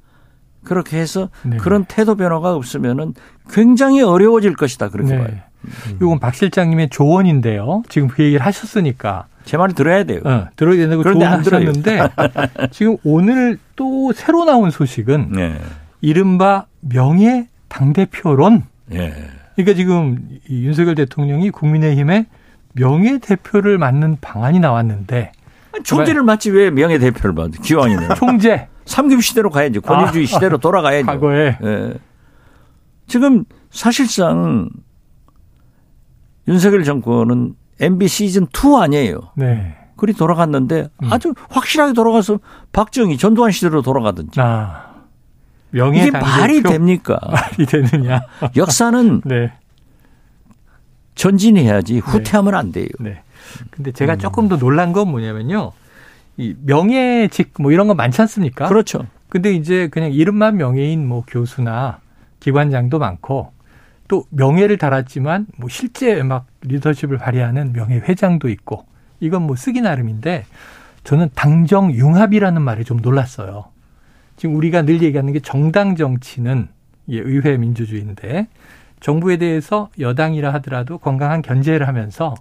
그렇게 0.64 0.98
해서 0.98 1.30
네. 1.44 1.58
그런 1.58 1.86
태도 1.86 2.16
변화가 2.16 2.54
없으면은 2.56 3.14
굉장히 3.50 4.02
어려워질 4.02 4.56
것이다. 4.56 4.90
그렇게 4.90 5.18
봐요. 5.18 5.28
네. 5.28 5.44
이건 5.96 6.20
박 6.20 6.36
실장님의 6.36 6.90
조언인데요. 6.90 7.84
지금 7.90 8.08
그 8.08 8.24
얘기를 8.24 8.46
하셨으니까 8.46 9.28
제 9.46 9.58
말을 9.58 9.76
들어야 9.76 10.04
돼요. 10.04 10.22
어, 10.24 10.48
들어야 10.56 10.78
된다고. 10.78 11.04
조언하셨는데 11.04 12.10
지금 12.72 12.98
오늘 13.04 13.60
또 13.76 14.14
새로 14.14 14.46
나온 14.46 14.72
소식은 14.72 15.32
네. 15.34 15.60
이른바 16.02 16.66
명예 16.80 17.48
당 17.68 17.94
대표론. 17.94 18.64
예. 18.94 19.14
그러니까 19.56 19.76
지금 19.76 20.20
이 20.48 20.66
윤석열 20.66 20.96
대통령이 20.96 21.50
국민의힘의 21.52 22.26
명예 22.74 23.18
대표를 23.20 23.78
맡는 23.78 24.18
방안이 24.22 24.60
나왔는데 24.60 25.32
총재를 25.84 26.24
맡지 26.24 26.52
왜 26.52 26.70
명예 26.70 26.98
대표를 26.98 27.34
맡지? 27.34 27.60
기왕이면 27.62 28.16
총재 28.18 28.68
삼김 28.86 29.22
시대로 29.22 29.50
가야지. 29.50 29.80
권위주의 29.80 30.26
아. 30.26 30.28
시대로 30.28 30.58
돌아가야죠. 30.58 31.06
과거에 31.06 31.58
예. 31.64 31.94
지금 33.08 33.46
사실상 33.72 34.70
윤석열 36.48 36.84
정권은 36.84 37.56
MB 37.80 38.08
시즌 38.08 38.44
2 38.44 38.76
아니에요. 38.82 39.20
네. 39.36 39.76
그리 39.96 40.14
돌아갔는데 40.14 40.90
음. 41.02 41.14
아주 41.14 41.34
확실하게 41.50 41.94
돌아가서 41.94 42.40
박정희 42.72 43.18
전두환 43.18 43.52
시대로 43.52 43.82
돌아가든지. 43.82 44.40
아 44.42 44.94
명예 45.72 46.02
이게 46.02 46.12
말이 46.12 46.62
됩니까? 46.62 47.20
말이 47.32 47.66
되느냐? 47.66 48.22
역사는 48.56 49.22
네. 49.26 49.54
전진해야지 51.16 52.00
후퇴하면 52.00 52.56
안 52.56 52.72
돼요. 52.72 52.88
네. 53.00 53.22
근데 53.72 53.92
제가 53.92 54.16
조금 54.16 54.48
더 54.48 54.58
놀란 54.58 54.94
건 54.94 55.10
뭐냐면요. 55.10 55.72
이 56.38 56.56
명예직 56.66 57.54
뭐 57.60 57.72
이런 57.72 57.88
거 57.88 57.94
많지 57.94 58.22
않습니까? 58.22 58.68
그렇죠. 58.68 59.06
근데 59.30 59.54
이제 59.54 59.88
그냥 59.88 60.12
이름만 60.12 60.58
명예인 60.58 61.08
뭐 61.08 61.24
교수나 61.28 62.00
기관장도 62.40 63.00
많고 63.00 63.52
또 64.08 64.26
명예를 64.30 64.78
달았지만 64.78 65.48
뭐 65.58 65.70
실제 65.70 66.22
막 66.24 66.46
리더십을 66.62 67.18
발휘하는 67.18 67.74
명예 67.74 67.96
회장도 67.96 68.50
있고 68.50 68.86
이건 69.20 69.44
뭐 69.44 69.56
쓰기 69.56 69.82
나름인데 69.82 70.46
저는 71.04 71.30
당정 71.36 71.92
융합이라는 71.94 72.62
말에 72.62 72.84
좀 72.84 72.98
놀랐어요. 72.98 73.66
지금 74.38 74.56
우리가 74.56 74.84
늘 74.84 75.02
얘기하는 75.02 75.34
게 75.34 75.40
정당 75.40 75.96
정치는 75.96 76.68
예, 77.10 77.20
의회 77.20 77.58
민주주의인데 77.58 78.48
정부에 79.04 79.36
대해서 79.36 79.90
여당이라 80.00 80.54
하더라도 80.56 80.98
건강한 80.98 81.42
견제를 81.42 81.90
하면서 81.90 82.36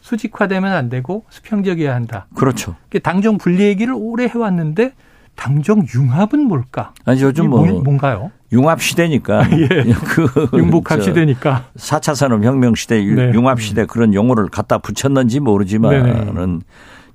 수직화되면 0.00 0.70
안 0.72 0.88
되고 0.88 1.24
수평적이어야 1.28 1.92
한다. 1.92 2.26
그렇죠. 2.36 2.76
당정 3.02 3.36
분리 3.36 3.64
얘기를 3.64 3.92
오래 3.96 4.26
해왔는데 4.26 4.92
당정 5.34 5.84
융합은 5.92 6.38
뭘까? 6.46 6.92
아니 7.04 7.20
요즘 7.20 7.50
뭐 7.50 7.66
뭘- 7.66 7.82
뭔가요? 7.82 8.30
융합 8.52 8.80
시대니까 8.80 9.50
예. 9.58 9.66
그 10.06 10.48
융복합 10.56 10.98
저 10.98 11.02
시대니까. 11.06 11.64
4차 11.76 12.14
산업 12.14 12.44
혁명 12.44 12.76
시대, 12.76 13.02
유- 13.02 13.16
네. 13.16 13.32
융합 13.34 13.60
시대 13.60 13.84
그런 13.84 14.14
용어를 14.14 14.46
갖다 14.50 14.78
붙였는지 14.78 15.40
모르지만은 15.40 16.32
네네. 16.32 16.58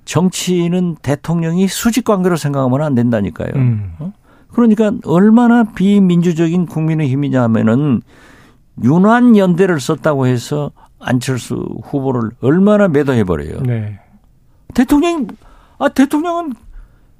정치는 0.04 0.96
대통령이 1.00 1.68
수직 1.68 2.04
관계로 2.04 2.36
생각하면 2.36 2.82
안 2.82 2.94
된다니까요. 2.94 3.52
음. 3.54 3.92
그러니까 4.52 4.92
얼마나 5.06 5.64
비민주적인 5.64 6.66
국민의 6.66 7.08
힘이냐 7.08 7.42
하면은 7.44 8.02
윤환 8.82 9.36
연대를 9.36 9.80
썼다고 9.80 10.26
해서 10.26 10.72
안철수 10.98 11.54
후보를 11.84 12.30
얼마나 12.40 12.88
매도해 12.88 13.24
버려요. 13.24 13.60
네. 13.62 13.98
대통령이 14.74 15.26
아 15.78 15.88
대통령은 15.88 16.52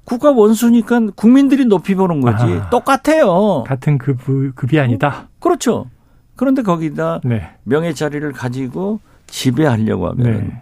국가 0.03 0.31
원수니까 0.31 1.07
국민들이 1.15 1.65
높이 1.65 1.95
보는 1.95 2.21
거지. 2.21 2.43
아하. 2.43 2.69
똑같아요. 2.69 3.63
같은 3.63 3.97
급, 3.97 4.19
급이 4.55 4.79
아니다. 4.79 5.27
그렇죠. 5.39 5.87
그런데 6.35 6.61
거기다 6.61 7.21
네. 7.23 7.51
명예 7.63 7.93
자리를 7.93 8.31
가지고 8.31 8.99
지배하려고 9.27 10.09
하면 10.09 10.23
네. 10.23 10.61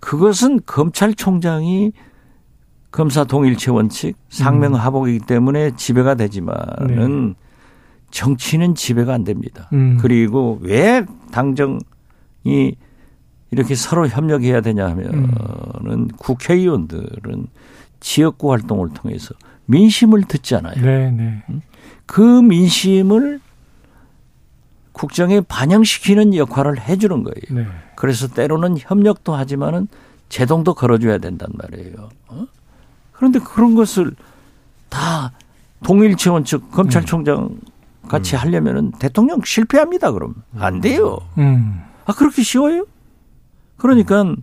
그것은 0.00 0.60
검찰총장이 0.64 1.92
검사 2.90 3.24
동일체 3.24 3.70
원칙 3.70 4.16
상명하복이기 4.30 5.26
때문에 5.26 5.72
지배가 5.76 6.14
되지만은 6.14 7.34
정치는 8.10 8.74
지배가 8.74 9.12
안 9.12 9.24
됩니다. 9.24 9.68
음. 9.72 9.98
그리고 10.00 10.58
왜 10.62 11.04
당정이 11.30 11.80
이렇게 13.50 13.74
서로 13.74 14.06
협력해야 14.08 14.60
되냐 14.60 14.86
하면은 14.86 15.24
음. 15.86 16.08
국회의원들은 16.16 17.46
지역구 18.00 18.52
활동을 18.52 18.90
통해서 18.90 19.34
민심을 19.66 20.24
듣잖아요. 20.24 20.80
네, 20.80 21.10
네. 21.10 21.42
그 22.06 22.22
민심을 22.22 23.40
국정에 24.92 25.40
반영시키는 25.40 26.34
역할을 26.34 26.80
해주는 26.80 27.22
거예요. 27.22 27.42
네. 27.50 27.66
그래서 27.94 28.28
때로는 28.28 28.76
협력도 28.78 29.34
하지만은 29.34 29.86
제동도 30.28 30.74
걸어줘야 30.74 31.18
된단 31.18 31.48
말이에요. 31.52 32.08
어? 32.28 32.46
그런데 33.12 33.38
그런 33.38 33.74
것을 33.74 34.12
다 34.88 35.32
동일체 35.84 36.30
원칙 36.30 36.70
검찰총장 36.70 37.50
같이 38.08 38.36
하려면은 38.36 38.92
대통령 38.98 39.40
실패합니다. 39.44 40.12
그럼 40.12 40.34
안 40.58 40.80
돼요. 40.80 41.18
음. 41.38 41.82
아 42.04 42.12
그렇게 42.12 42.42
쉬워요? 42.42 42.86
그러니까 43.76 44.34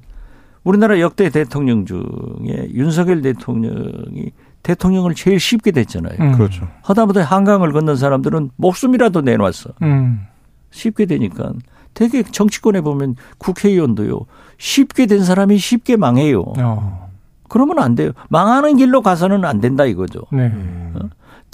우리나라 0.64 1.00
역대 1.00 1.30
대통령 1.30 1.86
중에 1.86 2.70
윤석열 2.74 3.22
대통령이 3.22 4.32
대통령을 4.64 5.14
제일 5.14 5.40
쉽게 5.40 5.72
됐잖아요. 5.72 6.16
음. 6.20 6.32
그렇죠. 6.34 6.68
하다못해 6.82 7.22
한강을 7.22 7.72
건넌 7.72 7.98
사람들은 7.98 8.52
목숨이라도 8.56 9.22
내놨어. 9.22 9.72
음. 9.84 10.26
쉽게 10.72 11.06
되니까 11.06 11.54
되게 11.94 12.24
정치권에 12.24 12.82
보면 12.82 13.16
국회의원도요. 13.38 14.22
쉽게 14.58 15.06
된 15.06 15.24
사람이 15.24 15.58
쉽게 15.58 15.98
망해요. 15.98 16.44
어. 16.58 17.10
그러면 17.48 17.80
안 17.80 17.96
돼요. 17.96 18.12
망하는 18.30 18.76
길로 18.76 19.02
가서는 19.02 19.46
안 19.46 19.62
된다 19.62 19.86
이거죠. 19.86 20.22
네. 20.32 20.52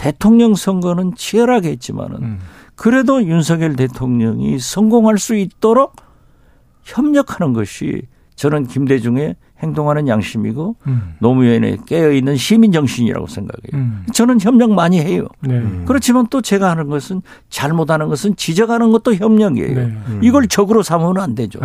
대통령 0.01 0.55
선거는 0.55 1.13
치열하게 1.15 1.69
했지만은 1.69 2.23
음. 2.23 2.39
그래도 2.73 3.23
윤석열 3.23 3.75
대통령이 3.75 4.57
성공할 4.57 5.19
수 5.19 5.35
있도록 5.35 5.95
협력하는 6.81 7.53
것이 7.53 8.01
저는 8.35 8.65
김대중의 8.65 9.35
행동하는 9.59 10.07
양심이고 10.07 10.75
음. 10.87 11.13
노무현의 11.19 11.81
깨어있는 11.85 12.35
시민 12.35 12.71
정신이라고 12.71 13.27
생각해요. 13.27 13.73
음. 13.75 14.03
저는 14.11 14.41
협력 14.41 14.71
많이 14.71 14.99
해요. 14.99 15.27
네. 15.41 15.59
음. 15.59 15.85
그렇지만 15.87 16.25
또 16.31 16.41
제가 16.41 16.71
하는 16.71 16.87
것은 16.87 17.21
잘못하는 17.49 18.07
것은 18.07 18.35
지적하는 18.35 18.91
것도 18.91 19.13
협력이에요. 19.13 19.75
네. 19.75 19.97
이걸 20.23 20.47
적으로 20.47 20.81
삼으면 20.81 21.19
안 21.19 21.35
되죠. 21.35 21.59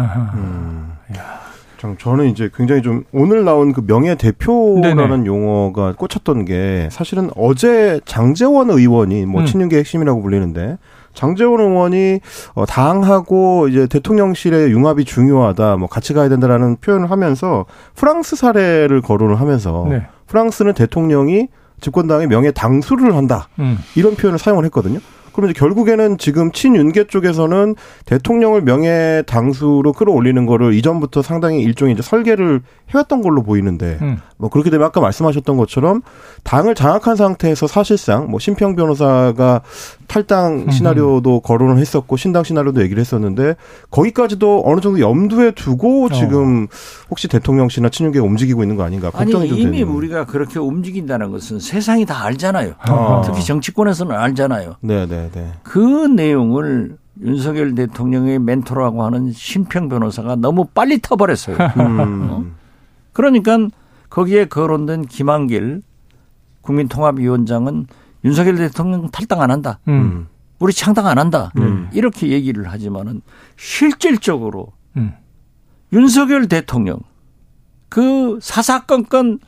참 1.79 1.97
저는 1.99 2.27
이제 2.29 2.51
굉장히 2.55 2.83
좀 2.83 3.05
오늘 3.13 3.45
나온 3.45 3.73
그 3.73 3.83
명예 3.87 4.15
대표라는 4.15 5.09
네네. 5.09 5.27
용어가 5.27 5.93
꽂혔던 5.93 6.45
게 6.47 6.89
사실은 6.91 7.31
어제 7.37 8.01
장재원 8.05 8.71
의원이 8.71 9.27
뭐 9.27 9.43
음. 9.43 9.47
친윤계 9.47 9.77
핵심이라고 9.79 10.23
불리는데 10.23 10.79
장재원 11.13 11.61
의원이 11.61 12.21
어 12.55 12.65
당하고 12.67 13.69
이제 13.69 13.87
대통령실의 13.87 14.71
융합이 14.71 15.05
중요하다 15.05 15.77
뭐 15.77 15.89
같이 15.89 16.15
가야 16.15 16.29
된다라는 16.29 16.77
표현을 16.77 17.11
하면서 17.11 17.67
프랑스 17.95 18.37
사례를 18.37 19.03
거론을 19.03 19.41
하면서 19.41 19.87
네. 19.89 20.07
프랑스는 20.27 20.75
대통령이 20.75 21.49
집권당의 21.81 22.27
명예 22.29 22.51
당수를 22.53 23.17
한다 23.17 23.49
음. 23.59 23.79
이런 23.97 24.15
표현을 24.15 24.39
사용을 24.39 24.65
했거든요. 24.67 24.99
그러면 25.37 25.51
이제 25.51 25.59
결국에는 25.59 26.17
지금 26.17 26.51
친윤계 26.51 27.09
쪽에서는 27.09 27.75
대통령을 28.07 28.63
명예 28.63 29.23
당수로 29.27 29.93
끌어올리는 29.93 30.47
거를 30.47 30.73
이전부터 30.73 31.21
상당히 31.21 31.61
일종의 31.61 31.93
이제 31.93 32.03
설계를 32.03 32.63
해왔던 32.95 33.21
걸로 33.21 33.43
보이는데 33.43 33.99
음. 34.01 34.17
뭐 34.39 34.49
그렇게 34.49 34.71
되면 34.71 34.87
아까 34.87 35.03
말씀하셨던 35.03 35.59
것처럼 35.59 36.01
당을 36.43 36.75
장악한 36.75 37.17
상태에서 37.17 37.67
사실상 37.67 38.31
뭐 38.31 38.41
심평 38.41 38.77
변호사가 38.77 39.61
탈당 40.07 40.71
시나리오도 40.71 41.41
거론을 41.41 41.79
했었고 41.79 42.17
신당 42.17 42.43
시나리오도 42.43 42.81
얘기를 42.83 43.01
했었는데 43.01 43.57
거기까지도 43.91 44.63
어느 44.65 44.81
정도 44.81 45.01
염두에 45.01 45.51
두고 45.51 46.09
지금 46.11 46.67
혹시 47.11 47.29
대통령실이나 47.29 47.91
친윤계가 47.91 48.25
움직이고 48.25 48.63
있는 48.63 48.77
거 48.77 48.85
아닌가 48.85 49.11
걱정이 49.11 49.49
좀 49.49 49.59
이미 49.59 49.81
되는. 49.81 49.93
우리가 49.93 50.25
그렇게 50.25 50.59
움직인다는 50.59 51.31
것은 51.31 51.59
세상이 51.59 52.07
다 52.07 52.25
알잖아요. 52.25 52.75
아. 52.79 53.23
특히 53.25 53.45
정치권에서는 53.45 54.17
알잖아요. 54.17 54.77
네네 54.81 55.26
네. 55.33 55.53
그 55.63 55.79
내용을 56.07 56.97
윤석열 57.21 57.75
대통령의 57.75 58.39
멘토라고 58.39 59.03
하는 59.05 59.33
심평 59.33 59.89
변호사가 59.89 60.37
너무 60.37 60.67
빨리 60.67 61.01
터버렸어요. 61.01 61.57
음. 61.57 62.55
그러니까 63.13 63.59
거기에 64.11 64.47
거론된 64.47 65.07
김한길 65.07 65.83
국민통합위원장은 66.61 67.87
윤석열 68.25 68.57
대통령 68.57 69.09
탈당 69.11 69.41
안 69.41 69.51
한다. 69.51 69.79
음. 69.89 70.27
우리 70.59 70.73
창당 70.73 71.07
안 71.07 71.19
한다. 71.19 71.53
음. 71.59 71.89
이렇게 71.93 72.29
얘기를 72.29 72.71
하지만은 72.71 73.23
실질적으로 73.57 74.73
음. 74.97 75.15
윤석열 75.93 76.49
대통령 76.49 76.99
그 77.89 78.39
사사건건 78.43 79.39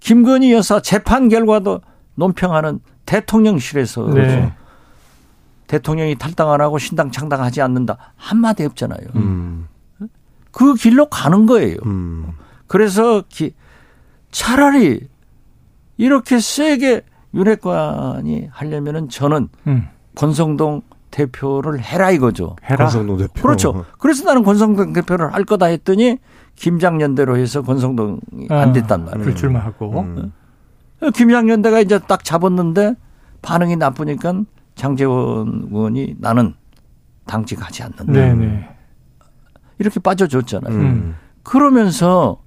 김건희 0.00 0.52
여사 0.52 0.80
재판 0.80 1.28
결과도 1.28 1.80
논평하는 2.14 2.80
대통령실에서 3.06 4.12
네. 4.14 4.52
대통령이 5.68 6.16
탈당 6.16 6.50
안 6.50 6.60
하고 6.60 6.78
신당 6.78 7.10
창당하지 7.12 7.62
않는다 7.62 7.96
한마디 8.16 8.64
없잖아요. 8.64 9.00
음. 9.14 9.68
그 10.50 10.74
길로 10.74 11.06
가는 11.08 11.46
거예요. 11.46 11.76
음. 11.86 12.32
그래서 12.66 13.22
기- 13.28 13.54
차라리 14.32 15.06
이렇게 15.96 16.40
세게 16.40 17.02
윤핵관이 17.34 18.48
하려면은 18.50 19.08
저는 19.08 19.48
음. 19.66 19.88
권성동 20.16 20.82
대표를 21.10 21.80
해라 21.80 22.10
이거죠. 22.10 22.56
해라. 22.64 22.86
권성동 22.86 23.18
대표. 23.18 23.42
그렇죠. 23.42 23.84
그래서 23.98 24.24
나는 24.24 24.42
권성동 24.42 24.92
대표를 24.94 25.32
할 25.32 25.44
거다 25.44 25.66
했더니 25.66 26.18
김장연대로 26.56 27.36
해서 27.36 27.62
권성동이 27.62 28.48
안 28.50 28.72
됐단 28.72 29.04
말이에요. 29.04 29.24
불출마하고. 29.24 30.00
음. 30.00 30.32
김장연대가 31.14 31.80
이제 31.80 31.98
딱 32.00 32.24
잡았는데 32.24 32.94
반응이 33.42 33.76
나쁘니까 33.76 34.42
장재원 34.78 35.68
의원이 35.70 36.14
나는 36.18 36.54
당직하지 37.26 37.82
않는다. 37.82 38.04
네네. 38.12 38.68
이렇게 39.78 40.00
빠져줬잖아요. 40.00 40.72
음. 40.72 41.16
그러면서 41.42 42.42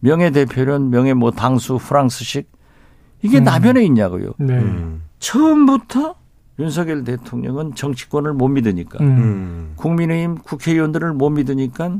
명예 0.00 0.30
대표련, 0.30 0.90
명예 0.90 1.12
뭐 1.12 1.30
당수, 1.30 1.78
프랑스식 1.78 2.50
이게 3.22 3.38
음. 3.38 3.44
나변에 3.44 3.84
있냐고요. 3.84 4.32
네. 4.38 4.58
음. 4.58 5.02
처음부터 5.18 6.16
윤석열 6.58 7.04
대통령은 7.04 7.74
정치권을 7.74 8.32
못 8.32 8.48
믿으니까 8.48 8.98
음. 9.00 9.06
음. 9.06 9.72
국민의힘 9.76 10.36
국회의원들을 10.38 11.12
못 11.12 11.30
믿으니까 11.30 11.98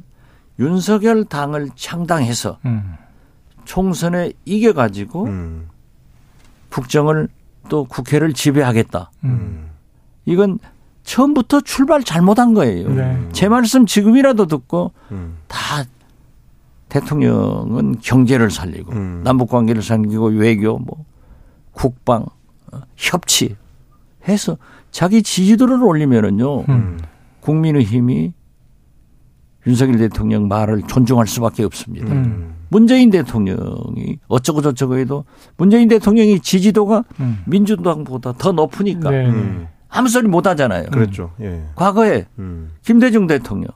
윤석열 0.58 1.24
당을 1.24 1.70
창당해서 1.76 2.58
음. 2.64 2.94
총선에 3.64 4.32
이겨가지고 4.46 5.24
음. 5.26 5.68
국정을 6.70 7.28
또 7.68 7.84
국회를 7.84 8.32
지배하겠다. 8.32 9.10
음. 9.24 9.73
이건 10.26 10.58
처음부터 11.02 11.60
출발 11.60 12.02
잘못한 12.02 12.54
거예요. 12.54 12.88
네. 12.88 13.28
제 13.32 13.48
말씀 13.48 13.86
지금이라도 13.86 14.46
듣고 14.46 14.92
음. 15.12 15.36
다 15.48 15.84
대통령은 16.88 17.96
경제를 18.00 18.50
살리고 18.50 18.92
음. 18.92 19.20
남북 19.24 19.50
관계를 19.50 19.82
살리고 19.82 20.28
외교 20.28 20.78
뭐 20.78 21.04
국방 21.72 22.24
어, 22.72 22.80
협치 22.96 23.56
해서 24.26 24.56
자기 24.90 25.22
지지도를 25.22 25.82
올리면은요 25.82 26.60
음. 26.68 26.98
국민의힘이 27.40 28.32
윤석열 29.66 29.98
대통령 29.98 30.48
말을 30.48 30.82
존중할 30.82 31.26
수밖에 31.26 31.64
없습니다. 31.64 32.12
음. 32.12 32.54
문재인 32.68 33.10
대통령이 33.10 34.18
어쩌고 34.28 34.62
저쩌고 34.62 34.98
해도 34.98 35.24
문재인 35.56 35.88
대통령이 35.88 36.40
지지도가 36.40 37.04
음. 37.20 37.42
민주당보다 37.46 38.32
더 38.32 38.52
높으니까 38.52 39.10
네. 39.10 39.68
음. 39.94 39.98
아무 39.98 40.08
소리 40.08 40.28
못 40.28 40.46
하잖아요. 40.46 40.90
그랬죠. 40.90 41.32
예. 41.40 41.64
과거에 41.74 42.26
음. 42.38 42.72
김대중 42.82 43.26
대통령, 43.26 43.68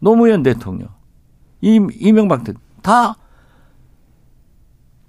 노무현 0.00 0.42
대통령, 0.42 0.88
임, 1.60 1.88
이명박 1.94 2.44
대통령 2.44 2.60
다 2.82 3.16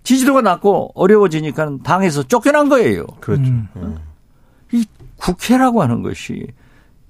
지지도가 0.04 0.42
낮고 0.42 0.92
어려워지니까 0.96 1.80
당에서 1.84 2.24
쫓겨난 2.24 2.70
거예요. 2.70 3.06
그렇죠. 3.20 3.44
음. 3.44 3.68
예. 4.72 4.78
이 4.78 4.86
국회라고 5.18 5.82
하는 5.82 6.02
것이 6.02 6.48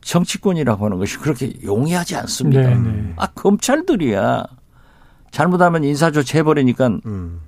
정치권이라고 0.02 0.86
하는 0.86 0.98
것이 0.98 1.18
그렇게 1.18 1.54
용이하지 1.64 2.16
않습니다. 2.16 2.62
네, 2.62 2.76
네. 2.76 3.14
아 3.18 3.28
검찰들이야 3.28 4.46
잘못하면 5.32 5.84
인사조치 5.84 6.38
해버리니까 6.38 6.88
음. 7.06 7.42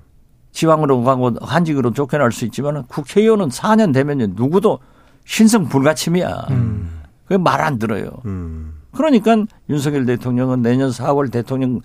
지방으로 0.52 1.02
가고 1.02 1.32
한직으로 1.40 1.92
쫓겨날 1.92 2.32
수 2.32 2.44
있지만 2.44 2.84
국회의원은 2.84 3.48
4년 3.48 3.94
되면 3.94 4.18
누구도 4.36 4.80
신성 5.24 5.68
불가침이야. 5.68 6.46
음. 6.50 7.00
그게 7.24 7.38
말 7.38 7.60
안 7.60 7.78
들어요. 7.78 8.10
음. 8.24 8.74
그러니까 8.92 9.36
윤석열 9.68 10.04
대통령은 10.06 10.62
내년 10.62 10.90
4월 10.90 11.30
대통령 11.30 11.80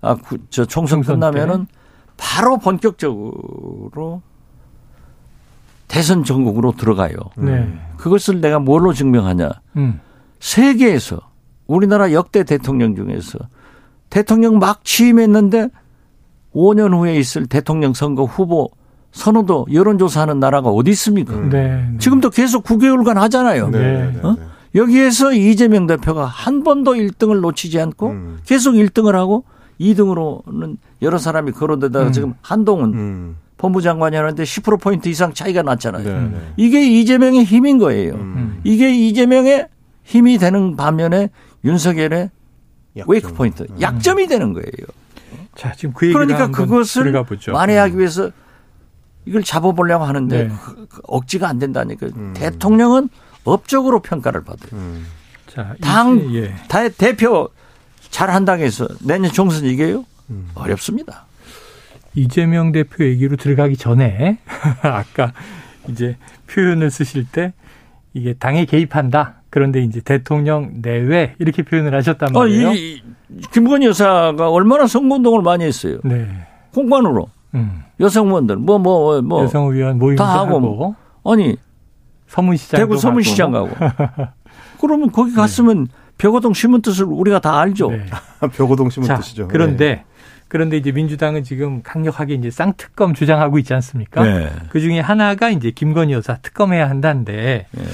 아, 0.00 0.14
구- 0.14 0.38
저 0.50 0.64
총선 0.64 1.02
총선 1.02 1.20
끝나면은 1.20 1.66
바로 2.16 2.56
본격적으로 2.58 4.22
대선 5.88 6.24
전국으로 6.24 6.72
들어가요. 6.72 7.14
네. 7.36 7.72
그것을 7.96 8.40
내가 8.40 8.58
뭘로 8.58 8.92
증명하냐? 8.92 9.50
음. 9.76 10.00
세계에서 10.40 11.20
우리나라 11.66 12.12
역대 12.12 12.42
대통령 12.44 12.94
중에서 12.96 13.38
대통령 14.10 14.58
막 14.58 14.84
취임했는데 14.84 15.68
5년 16.54 16.96
후에 16.96 17.16
있을 17.16 17.46
대통령 17.46 17.92
선거 17.94 18.24
후보 18.24 18.70
선호도 19.16 19.68
여론조사하는 19.72 20.38
나라가 20.38 20.68
어디 20.68 20.90
있습니까? 20.90 21.34
음. 21.34 21.48
네. 21.48 21.88
지금도 21.98 22.28
계속 22.28 22.64
9개월간 22.64 23.14
하잖아요. 23.14 23.70
네. 23.70 23.78
네. 23.78 23.92
네. 23.92 24.12
네. 24.12 24.20
어? 24.22 24.36
네. 24.38 24.42
여기에서 24.74 25.32
이재명 25.32 25.86
대표가 25.86 26.26
한 26.26 26.62
번도 26.62 26.92
1등을 26.92 27.40
놓치지 27.40 27.80
않고 27.80 28.08
음. 28.10 28.38
계속 28.44 28.72
1등을 28.74 29.12
하고 29.12 29.44
2등으로는 29.80 30.76
여러 31.00 31.16
사람이 31.16 31.52
거론되다가 31.52 32.08
음. 32.08 32.12
지금 32.12 32.34
한동훈 32.42 32.92
음. 32.92 33.36
법무장관이 33.56 34.14
하는데 34.16 34.42
10%포인트 34.42 35.08
이상 35.08 35.32
차이가 35.32 35.62
났잖아요. 35.62 36.04
네. 36.04 36.28
네. 36.28 36.52
이게 36.58 36.86
이재명의 36.86 37.44
힘인 37.44 37.78
거예요. 37.78 38.12
음. 38.16 38.60
이게 38.64 38.94
이재명의 38.94 39.68
힘이 40.04 40.36
되는 40.36 40.76
반면에 40.76 41.30
윤석열의 41.64 42.30
약점. 42.98 43.12
웨이크 43.12 43.32
포인트, 43.32 43.62
음. 43.62 43.80
약점이 43.80 44.26
되는 44.26 44.52
거예요. 44.52 44.86
자, 45.54 45.72
지금 45.72 45.94
그 45.94 46.04
얘기를 46.04 46.26
그러니까 46.26 46.44
한번 46.44 46.66
그것을. 46.66 47.10
만회하기 47.50 47.96
위해서 47.96 48.30
이걸 49.26 49.42
잡아보려고 49.42 50.04
하는데 50.04 50.44
네. 50.44 50.54
그- 50.64 50.86
그 50.88 51.00
억지가 51.04 51.48
안 51.48 51.58
된다니까. 51.58 52.06
음. 52.16 52.32
대통령은 52.36 53.08
업적으로 53.44 54.00
평가를 54.00 54.44
받아요. 54.44 54.70
음. 54.72 55.06
자, 55.46 55.74
당 55.80 56.16
이제- 56.30 56.42
예. 56.44 56.54
다 56.68 56.88
대표 56.88 57.48
잘한다고 58.10 58.62
해서 58.62 58.88
내년 59.00 59.30
총선 59.32 59.64
이겨요? 59.64 60.04
음. 60.30 60.48
어렵습니다. 60.54 61.26
이재명 62.14 62.72
대표 62.72 63.04
얘기로 63.04 63.36
들어가기 63.36 63.76
전에 63.76 64.38
아까 64.82 65.32
이제 65.88 66.16
표현을 66.50 66.90
쓰실 66.90 67.26
때 67.30 67.52
이게 68.14 68.32
당에 68.32 68.64
개입한다. 68.64 69.42
그런데 69.50 69.82
이제 69.82 70.00
대통령 70.00 70.70
내외 70.82 71.34
이렇게 71.38 71.62
표현을 71.62 71.94
하셨단 71.94 72.30
아, 72.34 72.38
말이에요. 72.40 72.72
이, 72.72 73.02
이 73.28 73.40
김건희 73.52 73.86
여사가 73.86 74.50
얼마나 74.50 74.86
선거운동을 74.86 75.42
많이 75.42 75.64
했어요. 75.64 75.98
네. 76.04 76.28
공관으로 76.74 77.28
음. 77.56 77.82
여성원들 78.00 78.56
뭐 78.56 78.78
뭐 78.78 79.22
뭐 79.22 79.42
여성 79.42 79.66
의원 79.66 79.98
모임도 79.98 80.22
다 80.22 80.40
하고 80.40 80.56
하고, 80.56 80.94
아니 81.24 81.56
서문시장 82.28 82.78
대구 82.78 82.96
서문시장 82.96 83.52
가고 83.52 83.70
그러면 84.80 85.10
거기 85.10 85.32
갔으면 85.32 85.88
벽어동 86.18 86.54
심은 86.54 86.82
뜻을 86.82 87.04
우리가 87.04 87.40
다 87.40 87.58
알죠. 87.60 87.90
네. 87.90 88.06
벽오동 88.56 88.90
심은 88.90 89.06
자, 89.06 89.16
뜻이죠. 89.16 89.48
그런데 89.48 90.04
그런데 90.48 90.76
이제 90.76 90.92
민주당은 90.92 91.42
지금 91.42 91.82
강력하게 91.82 92.34
이제 92.34 92.50
쌍특검 92.50 93.14
주장하고 93.14 93.58
있지 93.58 93.74
않습니까? 93.74 94.22
네. 94.22 94.50
그 94.68 94.80
중에 94.80 95.00
하나가 95.00 95.50
이제 95.50 95.70
김건희 95.70 96.12
여사 96.12 96.36
특검해야 96.36 96.88
한다는데 96.88 97.66
네. 97.70 97.84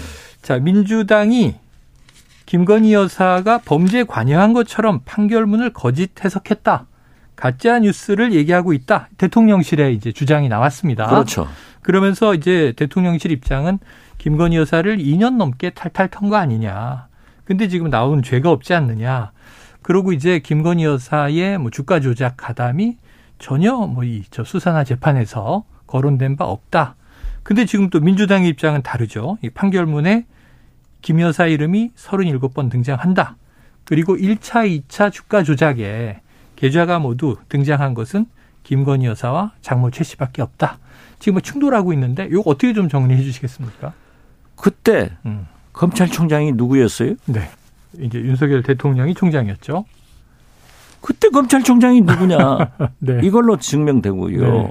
자 0.42 0.58
민주당이 0.58 1.56
김건희 2.46 2.92
여사가 2.92 3.58
범죄에 3.64 4.04
관여한 4.04 4.52
것처럼 4.52 5.00
판결문을 5.04 5.72
거짓 5.72 6.22
해석했다. 6.24 6.86
가짜 7.42 7.80
뉴스를 7.80 8.32
얘기하고 8.34 8.72
있다. 8.72 9.08
대통령실에 9.18 9.90
이제 9.90 10.12
주장이 10.12 10.48
나왔습니다. 10.48 11.08
그렇죠. 11.08 11.48
그러면서 11.82 12.34
이제 12.34 12.72
대통령실 12.76 13.32
입장은 13.32 13.80
김건희 14.18 14.56
여사를 14.58 14.96
2년 14.98 15.38
넘게 15.38 15.70
탈탈 15.70 16.08
턴 16.08 16.30
거 16.30 16.36
아니냐. 16.36 17.08
근데 17.42 17.66
지금 17.66 17.90
나온 17.90 18.22
죄가 18.22 18.48
없지 18.48 18.74
않느냐. 18.74 19.32
그러고 19.82 20.12
이제 20.12 20.38
김건희 20.38 20.84
여사의 20.84 21.58
뭐 21.58 21.72
주가 21.72 21.98
조작 21.98 22.36
가담이 22.36 22.98
전혀 23.40 23.72
뭐 23.74 24.04
이 24.04 24.22
저 24.30 24.44
수사나 24.44 24.84
재판에서 24.84 25.64
거론된 25.88 26.36
바 26.36 26.44
없다. 26.44 26.94
근데 27.42 27.64
지금 27.64 27.90
또 27.90 27.98
민주당의 27.98 28.50
입장은 28.50 28.82
다르죠. 28.82 29.36
이 29.42 29.50
판결문에 29.50 30.26
김 31.00 31.20
여사 31.20 31.46
이름이 31.46 31.90
37번 31.96 32.70
등장한다. 32.70 33.34
그리고 33.84 34.14
1차, 34.16 34.84
2차 34.86 35.10
주가 35.10 35.42
조작에 35.42 36.20
계좌가 36.62 37.00
모두 37.00 37.34
등장한 37.48 37.92
것은 37.92 38.26
김건희 38.62 39.06
여사와 39.06 39.50
장모 39.62 39.90
최 39.90 40.04
씨밖에 40.04 40.42
없다. 40.42 40.78
지금 41.18 41.34
뭐 41.34 41.40
충돌하고 41.40 41.92
있는데 41.92 42.28
이거 42.30 42.40
어떻게 42.46 42.72
좀 42.72 42.88
정리해 42.88 43.20
주시겠습니까? 43.20 43.92
그때 44.54 45.10
음. 45.26 45.48
검찰총장이 45.72 46.52
누구였어요? 46.52 47.16
네. 47.26 47.50
이제 47.98 48.20
윤석열 48.20 48.62
대통령이 48.62 49.14
총장이었죠. 49.14 49.84
그때 51.00 51.30
검찰총장이 51.30 52.02
누구냐? 52.02 52.58
네. 53.00 53.18
이걸로 53.24 53.56
증명되고요. 53.56 54.40
네. 54.40 54.70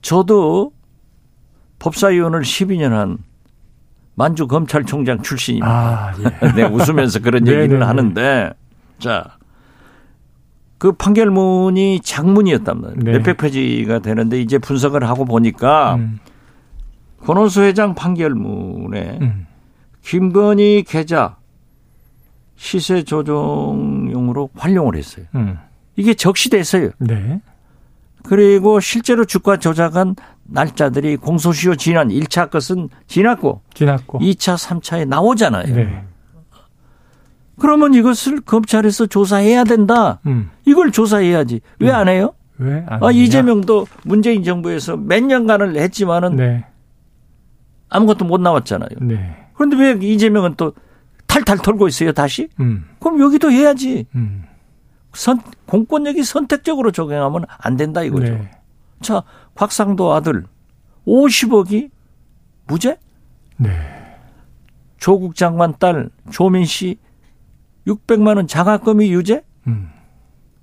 저도 0.00 0.72
법사위원을 1.78 2.40
12년 2.40 2.90
한 2.90 3.18
만주 4.14 4.46
검찰총장 4.46 5.20
출신입니다. 5.20 5.68
아, 5.70 6.14
예. 6.18 6.52
네, 6.56 6.62
웃으면서 6.64 7.20
그런 7.20 7.44
네네네. 7.44 7.62
얘기를 7.64 7.86
하는데, 7.86 8.52
자, 8.98 9.37
그 10.78 10.92
판결문이 10.92 12.00
장문이었단 12.00 12.80
말이에요. 12.80 13.02
네. 13.02 13.12
몇백 13.12 13.36
페이지가 13.36 13.98
되는데 13.98 14.40
이제 14.40 14.58
분석을 14.58 15.08
하고 15.08 15.24
보니까 15.24 15.96
음, 15.96 16.18
권오수 17.24 17.62
회장 17.62 17.94
판결문에 17.94 19.18
음. 19.20 19.46
김건희 20.02 20.84
계좌 20.86 21.36
시세 22.56 23.02
조정용으로 23.02 24.50
활용을 24.54 24.96
했어요. 24.96 25.26
음. 25.34 25.58
이게 25.96 26.14
적시됐어요. 26.14 26.90
네. 26.98 27.40
그리고 28.24 28.78
실제로 28.78 29.24
주가 29.24 29.56
조작한 29.56 30.14
날짜들이 30.44 31.16
공소시효 31.16 31.76
지난 31.76 32.08
1차 32.08 32.50
것은 32.50 32.88
지났고 33.06 33.62
지났고. 33.74 34.18
2차, 34.18 34.56
3차에 34.56 35.06
나오잖아요. 35.08 35.74
네. 35.74 36.04
그러면 37.58 37.94
이것을 37.94 38.40
검찰에서 38.40 39.06
조사해야 39.06 39.64
된다. 39.64 40.20
음. 40.26 40.50
이걸 40.64 40.90
조사해야지. 40.92 41.60
왜 41.80 41.90
안 41.90 42.08
해요? 42.08 42.34
왜? 42.58 42.84
안 42.88 43.02
아? 43.02 43.10
이재명도 43.10 43.86
문재인 44.04 44.42
정부에서 44.42 44.96
몇 44.96 45.22
년간을 45.22 45.76
했지만은 45.76 46.36
네. 46.36 46.64
아무것도 47.88 48.24
못 48.24 48.40
나왔잖아요. 48.40 48.90
네. 49.00 49.36
그런데 49.54 49.76
왜 49.76 49.98
이재명은 50.00 50.54
또 50.56 50.72
탈탈 51.26 51.58
털고 51.58 51.88
있어요, 51.88 52.12
다시? 52.12 52.48
음. 52.60 52.84
그럼 53.00 53.20
여기도 53.20 53.50
해야지. 53.50 54.06
음. 54.14 54.44
선, 55.14 55.40
공권력이 55.66 56.22
선택적으로 56.22 56.90
적용하면 56.90 57.44
안 57.58 57.76
된다 57.76 58.02
이거죠. 58.02 58.32
네. 58.34 58.50
자, 59.00 59.22
곽상도 59.54 60.12
아들 60.12 60.44
50억이 61.06 61.90
무죄? 62.66 62.98
네. 63.56 63.70
조국 64.98 65.34
장관 65.36 65.74
딸 65.78 66.10
조민 66.30 66.64
씨 66.64 66.98
600만 67.92 68.36
원 68.36 68.46
장학금이 68.46 69.10
유죄? 69.12 69.42
음. 69.66 69.90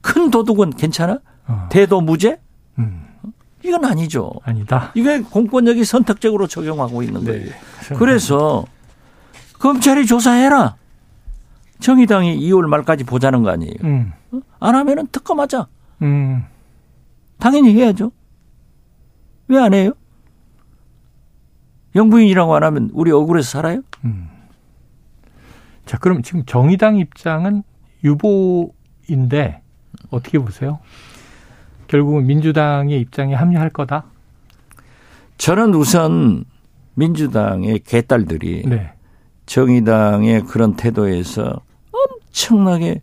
큰 0.01 0.29
도둑은 0.31 0.71
괜찮아? 0.71 1.19
어. 1.47 1.67
대도 1.71 2.01
무죄? 2.01 2.39
음. 2.77 3.05
이건 3.63 3.83
아니죠. 3.85 4.31
아니다. 4.43 4.91
이게 4.93 5.21
공권력이 5.21 5.83
선택적으로 5.85 6.45
적용하고 6.47 7.01
있는 7.01 7.23
거예요. 7.25 7.45
네. 7.45 7.95
그래서 7.97 8.65
검찰이 9.59 10.05
조사해라. 10.05 10.75
정의당이 11.79 12.37
2월 12.39 12.67
말까지 12.67 13.03
보자는 13.03 13.41
거 13.43 13.49
아니에요. 13.49 13.73
음. 13.83 14.13
안 14.59 14.75
하면은 14.75 15.07
특검하자. 15.07 15.67
음. 16.03 16.43
당연히 17.39 17.73
해야죠. 17.73 18.11
왜 19.47 19.57
안 19.59 19.73
해요? 19.73 19.91
영부인이라고 21.95 22.55
안 22.55 22.63
하면 22.63 22.89
우리 22.93 23.11
억울해서 23.11 23.49
살아요? 23.49 23.81
음. 24.03 24.29
자, 25.85 25.97
그럼 25.97 26.21
지금 26.21 26.43
정의당 26.45 26.97
입장은 26.97 27.63
유보인데 28.03 29.61
어떻게 30.09 30.39
보세요? 30.39 30.79
결국은 31.87 32.25
민주당의 32.25 32.99
입장에 33.01 33.33
합류할 33.35 33.69
거다. 33.69 34.05
저는 35.37 35.73
우선 35.75 36.45
민주당의 36.95 37.79
개딸들이 37.79 38.63
네. 38.67 38.91
정의당의 39.45 40.41
그런 40.45 40.75
태도에서 40.75 41.61
엄청나게 41.91 43.01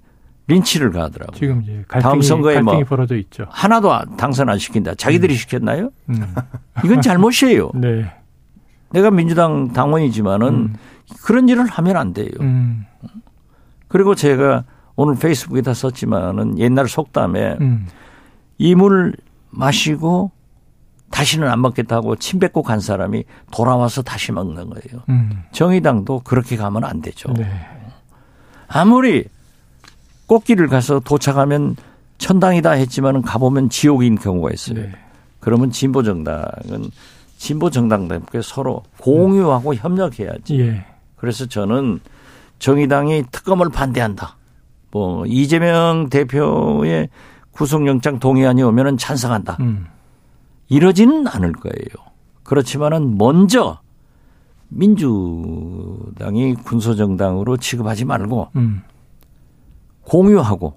린치를 0.49 0.91
가더라고요. 0.91 1.39
지금 1.39 1.63
이제 1.63 1.85
다음 1.89 2.03
갈등이, 2.03 2.23
선거에 2.23 2.55
갈등이 2.55 2.77
뭐 2.79 2.85
벌어져 2.85 3.17
있죠. 3.17 3.47
하나도 3.49 3.93
안- 3.93 4.17
당선 4.17 4.49
안 4.49 4.59
시킨다. 4.59 4.95
자기들이 4.95 5.35
시켰나요? 5.37 5.91
음. 6.11 6.35
이건 6.85 7.01
잘못이에요. 7.01 7.71
네. 7.77 8.11
내가 8.93 9.11
민주당 9.11 9.73
당원이지만은 9.73 10.49
음. 10.49 10.75
그런 11.25 11.49
일을 11.49 11.67
하면 11.67 11.97
안 11.97 12.13
돼요. 12.13 12.31
음. 12.41 12.85
그리고 13.89 14.15
제가 14.15 14.65
오늘 14.97 15.17
페이스북에다 15.17 15.75
썼지만은 15.75 16.59
옛날 16.59 16.89
속담에 16.89 17.59
음. 17.61 17.87
이물 18.59 19.15
마시고 19.51 20.31
다시는 21.11 21.49
안 21.49 21.61
먹겠다 21.61 21.97
하고 21.97 22.17
침 22.17 22.39
뱉고 22.39 22.63
간 22.63 22.81
사람이 22.81 23.25
돌아와서 23.51 24.03
다시 24.03 24.33
먹는 24.33 24.71
거예요. 24.71 25.03
음. 25.11 25.43
정의당도 25.53 26.21
그렇게 26.25 26.57
가면 26.57 26.85
안 26.85 27.03
되죠. 27.03 27.33
네. 27.35 27.47
아무리 28.67 29.27
꽃길을 30.27 30.69
가서 30.69 31.01
도착하면 31.01 31.77
천당이다 32.17 32.71
했지만은 32.71 33.21
가보면 33.23 33.69
지옥인 33.69 34.17
경우가 34.17 34.51
있어요. 34.53 34.81
네. 34.81 34.93
그러면 35.41 35.71
진보 35.71 36.03
정당은 36.03 36.91
진보 37.43 37.71
정당들께 37.71 38.41
서로 38.41 38.85
공유하고 39.01 39.75
협력해야지. 39.75 40.61
예. 40.61 40.85
그래서 41.17 41.47
저는 41.47 41.99
정의당이 42.61 43.25
특검을 43.33 43.69
반대한다. 43.69 44.37
뭐 44.93 45.27
이재명 45.27 46.09
대표의 46.09 47.09
구속영장 47.51 48.21
동의안이 48.21 48.63
오면은 48.63 48.97
찬성한다. 48.97 49.57
음. 49.59 49.87
이러지는 50.69 51.27
않을 51.27 51.51
거예요. 51.55 52.13
그렇지만은 52.45 53.19
먼저 53.19 53.81
민주당이 54.69 56.55
군소정당으로 56.63 57.57
취급하지 57.57 58.05
말고 58.05 58.51
음. 58.55 58.83
공유하고 60.03 60.77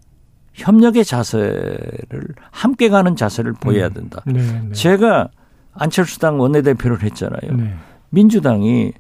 협력의 0.54 1.06
자세를 1.06 2.34
함께 2.50 2.90
가는 2.90 3.16
자세를 3.16 3.54
보여야 3.54 3.90
된다. 3.90 4.24
네. 4.26 4.42
네. 4.42 4.72
제가 4.72 5.30
안철수 5.76 6.20
당 6.20 6.40
원내대표를 6.40 7.04
했잖아요. 7.04 7.56
네. 7.56 7.76
민주당이 8.10 8.94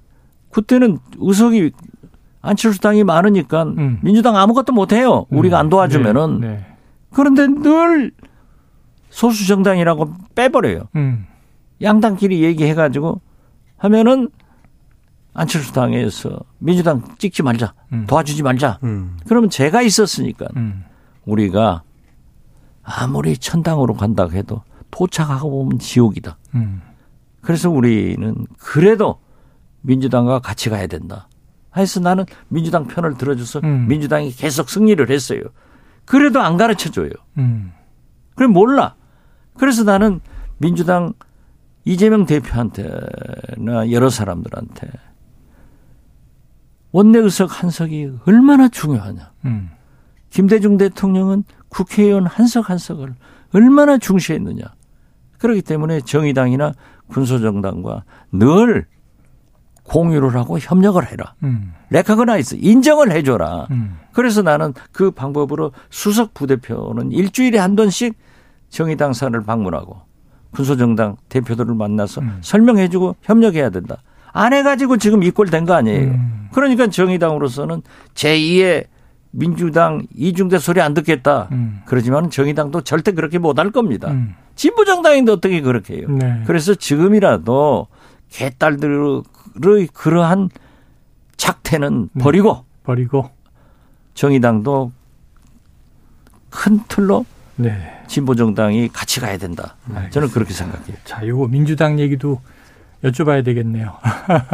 그때는 0.51 0.99
의석이 1.17 1.71
안철수 2.41 2.79
당이 2.79 3.03
많으니까 3.03 3.63
음. 3.63 3.99
민주당 4.03 4.37
아무것도 4.37 4.71
못 4.73 4.93
해요. 4.93 5.25
우리가 5.29 5.57
안 5.57 5.69
도와주면은 5.69 6.39
네. 6.41 6.47
네. 6.47 6.65
그런데 7.11 7.47
늘 7.47 8.11
소수 9.09 9.47
정당이라고 9.47 10.13
빼버려요. 10.35 10.89
음. 10.95 11.25
양당끼리 11.81 12.43
얘기해가지고 12.43 13.21
하면은 13.77 14.29
안철수 15.33 15.73
당에서 15.73 16.39
민주당 16.59 17.03
찍지 17.17 17.43
말자, 17.43 17.73
음. 17.91 18.05
도와주지 18.07 18.43
말자. 18.43 18.79
음. 18.83 19.17
그러면 19.27 19.49
제가 19.49 19.81
있었으니까 19.81 20.47
음. 20.55 20.85
우리가 21.25 21.83
아무리 22.83 23.37
천당으로 23.37 23.95
간다고 23.95 24.31
해도 24.33 24.61
도착하고 24.91 25.49
보면 25.49 25.79
지옥이다. 25.79 26.37
음. 26.55 26.81
그래서 27.41 27.69
우리는 27.69 28.35
그래도 28.57 29.19
민주당과 29.81 30.39
같이 30.39 30.69
가야 30.69 30.87
된다. 30.87 31.27
해서 31.77 31.99
나는 31.99 32.25
민주당 32.47 32.87
편을 32.87 33.17
들어줘서 33.17 33.59
음. 33.63 33.87
민주당이 33.87 34.31
계속 34.31 34.69
승리를 34.69 35.09
했어요. 35.09 35.41
그래도 36.05 36.41
안 36.41 36.57
가르쳐 36.57 36.89
줘요. 36.89 37.09
음. 37.37 37.71
그래 38.35 38.47
몰라. 38.47 38.95
그래서 39.57 39.83
나는 39.83 40.21
민주당 40.57 41.13
이재명 41.83 42.25
대표한테나 42.25 43.91
여러 43.91 44.09
사람들한테 44.09 44.89
원내 46.91 47.19
의석 47.19 47.61
한 47.61 47.69
석이 47.69 48.11
얼마나 48.25 48.69
중요하냐. 48.69 49.31
음. 49.45 49.69
김대중 50.29 50.77
대통령은 50.77 51.43
국회의원 51.69 52.25
한석 52.25 52.69
한 52.69 52.77
석을 52.77 53.15
얼마나 53.55 53.97
중시했느냐. 53.97 54.63
그렇기 55.37 55.61
때문에 55.61 56.01
정의당이나 56.01 56.73
군소정당과 57.07 58.03
늘 58.33 58.85
공유를 59.83 60.35
하고 60.35 60.57
협력을 60.59 61.05
해라. 61.09 61.35
음. 61.43 61.73
recognize 61.89 62.57
인정을 62.59 63.11
해줘라. 63.11 63.67
음. 63.71 63.97
그래서 64.11 64.41
나는 64.41 64.73
그 64.91 65.11
방법으로 65.11 65.71
수석 65.89 66.33
부대표는 66.33 67.11
일주일에 67.11 67.59
한 67.59 67.75
번씩 67.75 68.15
정의당사를 68.69 69.39
방문하고 69.43 70.01
군소정당 70.51 71.17
대표들을 71.29 71.73
만나서 71.75 72.21
음. 72.21 72.37
설명해주고 72.41 73.15
협력해야 73.21 73.69
된다. 73.69 73.97
안 74.33 74.51
해가지고 74.53 74.97
지금 74.97 75.23
이꼴 75.23 75.47
된 75.49 75.65
거 75.65 75.73
아니에요. 75.75 76.11
음. 76.11 76.49
그러니까 76.51 76.87
정의당으로서는 76.87 77.81
제2의 78.15 78.85
민주당 79.37 80.07
이중대 80.15 80.59
소리 80.59 80.79
안 80.81 80.93
듣겠다. 80.93 81.49
음. 81.51 81.81
그러지만 81.85 82.29
정의당도 82.29 82.81
절대 82.81 83.11
그렇게 83.11 83.37
못 83.37 83.59
할 83.59 83.71
겁니다. 83.71 84.09
음. 84.11 84.33
진보 84.55 84.85
정당인데 84.85 85.31
어떻게 85.33 85.59
그렇게 85.61 85.97
해요? 85.97 86.07
네. 86.09 86.41
그래서 86.45 86.73
지금이라도 86.75 87.87
개딸들의 88.29 89.23
그러한 89.93 90.49
작태는 91.37 92.09
네. 92.13 92.23
버리고 92.23 92.63
버리고 92.83 93.29
정의당도 94.13 94.91
큰 96.49 96.79
틀로 96.87 97.25
네. 97.57 98.01
진보 98.07 98.35
정당이 98.35 98.87
같이 98.89 99.19
가야 99.19 99.37
된다. 99.37 99.75
저는 100.11 100.29
그렇게 100.29 100.53
생각해요. 100.53 100.95
자, 101.03 101.25
요거 101.27 101.47
민주당 101.47 101.99
얘기도 101.99 102.39
여쭤봐야 103.03 103.43
되겠네요. 103.43 103.93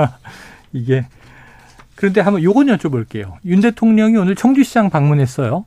이게 0.73 1.05
그런데 2.01 2.19
한번 2.19 2.41
요건 2.41 2.65
여쭤볼게요. 2.65 3.33
윤 3.45 3.61
대통령이 3.61 4.17
오늘 4.17 4.35
청주시장 4.35 4.89
방문했어요. 4.89 5.65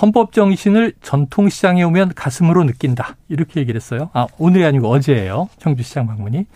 헌법 0.00 0.32
정신을 0.32 0.92
전통시장에 1.02 1.82
오면 1.82 2.12
가슴으로 2.14 2.62
느낀다. 2.62 3.16
이렇게 3.28 3.58
얘기를 3.58 3.80
했어요. 3.80 4.08
아, 4.12 4.28
오늘이 4.38 4.64
아니고 4.64 4.88
어제예요. 4.88 5.48
청주시장 5.58 6.06
방문이. 6.06 6.46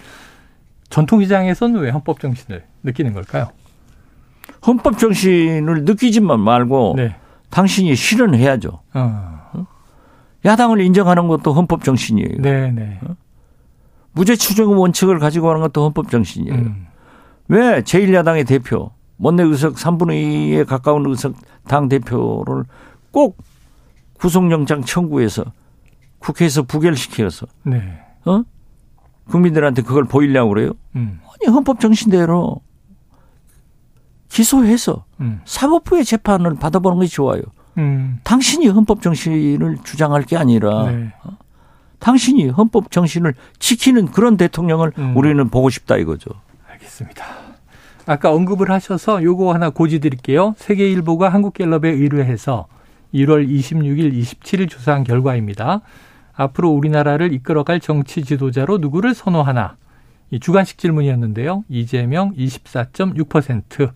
전통시장에서는 0.90 1.80
왜 1.80 1.90
헌법 1.90 2.20
정신을 2.20 2.62
느끼는 2.84 3.14
걸까요? 3.14 3.48
헌법 4.64 4.96
정신을 4.96 5.82
느끼지만 5.84 6.38
말고 6.38 6.94
네. 6.96 7.16
당신이 7.50 7.96
실현해야죠. 7.96 8.78
어. 8.94 9.66
야당을 10.44 10.80
인정하는 10.82 11.26
것도 11.26 11.52
헌법 11.52 11.82
정신이에요. 11.82 12.36
네, 12.38 12.70
네. 12.70 13.00
무죄 14.12 14.36
추정 14.36 14.78
원칙을 14.78 15.18
가지고 15.18 15.48
하는 15.48 15.62
것도 15.62 15.84
헌법 15.84 16.12
정신이에요. 16.12 16.54
음. 16.54 16.86
왜 17.48 17.80
제1야당의 17.82 18.46
대표, 18.46 18.92
원내 19.18 19.42
의석 19.42 19.74
3분의 19.74 20.10
2에 20.10 20.66
가까운 20.66 21.06
의석 21.08 21.34
당 21.66 21.88
대표를 21.88 22.64
꼭 23.10 23.38
구속영장 24.18 24.84
청구해서 24.84 25.44
국회에서 26.18 26.62
부결시켜서 26.62 27.46
네. 27.62 28.00
어? 28.24 28.42
국민들한테 29.28 29.82
그걸 29.82 30.04
보이려고 30.04 30.50
그래요? 30.50 30.72
음. 30.96 31.20
아니 31.24 31.52
헌법 31.52 31.80
정신대로 31.80 32.60
기소해서 34.28 35.04
음. 35.20 35.40
사법부의 35.44 36.04
재판을 36.04 36.54
받아보는 36.54 36.98
것이 36.98 37.12
좋아요. 37.12 37.42
음. 37.78 38.20
당신이 38.24 38.68
헌법 38.68 39.02
정신을 39.02 39.78
주장할 39.84 40.22
게 40.22 40.36
아니라 40.36 40.90
네. 40.90 41.12
당신이 41.98 42.48
헌법 42.48 42.90
정신을 42.90 43.34
지키는 43.58 44.06
그런 44.06 44.36
대통령을 44.36 44.92
음. 44.98 45.16
우리는 45.16 45.48
보고 45.48 45.70
싶다 45.70 45.96
이거죠. 45.96 46.30
알겠습니다. 46.68 47.45
아까 48.06 48.32
언급을 48.32 48.70
하셔서 48.70 49.22
요거 49.22 49.52
하나 49.52 49.70
고지 49.70 49.98
드릴게요. 49.98 50.54
세계일보가 50.58 51.28
한국갤럽에 51.28 51.90
의뢰해서 51.90 52.68
1월 53.12 53.48
26일, 53.48 54.16
27일 54.18 54.70
조사한 54.70 55.04
결과입니다. 55.04 55.80
앞으로 56.34 56.70
우리나라를 56.70 57.32
이끌어갈 57.32 57.80
정치 57.80 58.22
지도자로 58.22 58.78
누구를 58.78 59.14
선호하나? 59.14 59.76
이 60.30 60.38
주관식 60.38 60.78
질문이었는데요. 60.78 61.64
이재명 61.68 62.32
24.6%, 62.34 63.90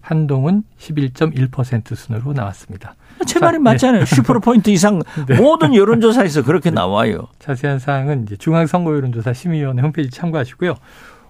한동훈 0.00 0.64
11.1% 0.78 1.94
순으로 1.94 2.32
나왔습니다. 2.32 2.94
제 3.26 3.38
자, 3.38 3.46
말이 3.46 3.58
맞잖아요. 3.58 4.02
10%포인트 4.02 4.70
이상 4.70 5.00
네. 5.28 5.36
모든 5.36 5.74
여론조사에서 5.74 6.42
그렇게 6.42 6.70
나와요. 6.70 7.28
자세한 7.38 7.78
사항은 7.78 8.24
이제 8.24 8.36
중앙선거여론조사 8.36 9.32
심의위원회 9.32 9.82
홈페이지 9.82 10.10
참고하시고요. 10.10 10.74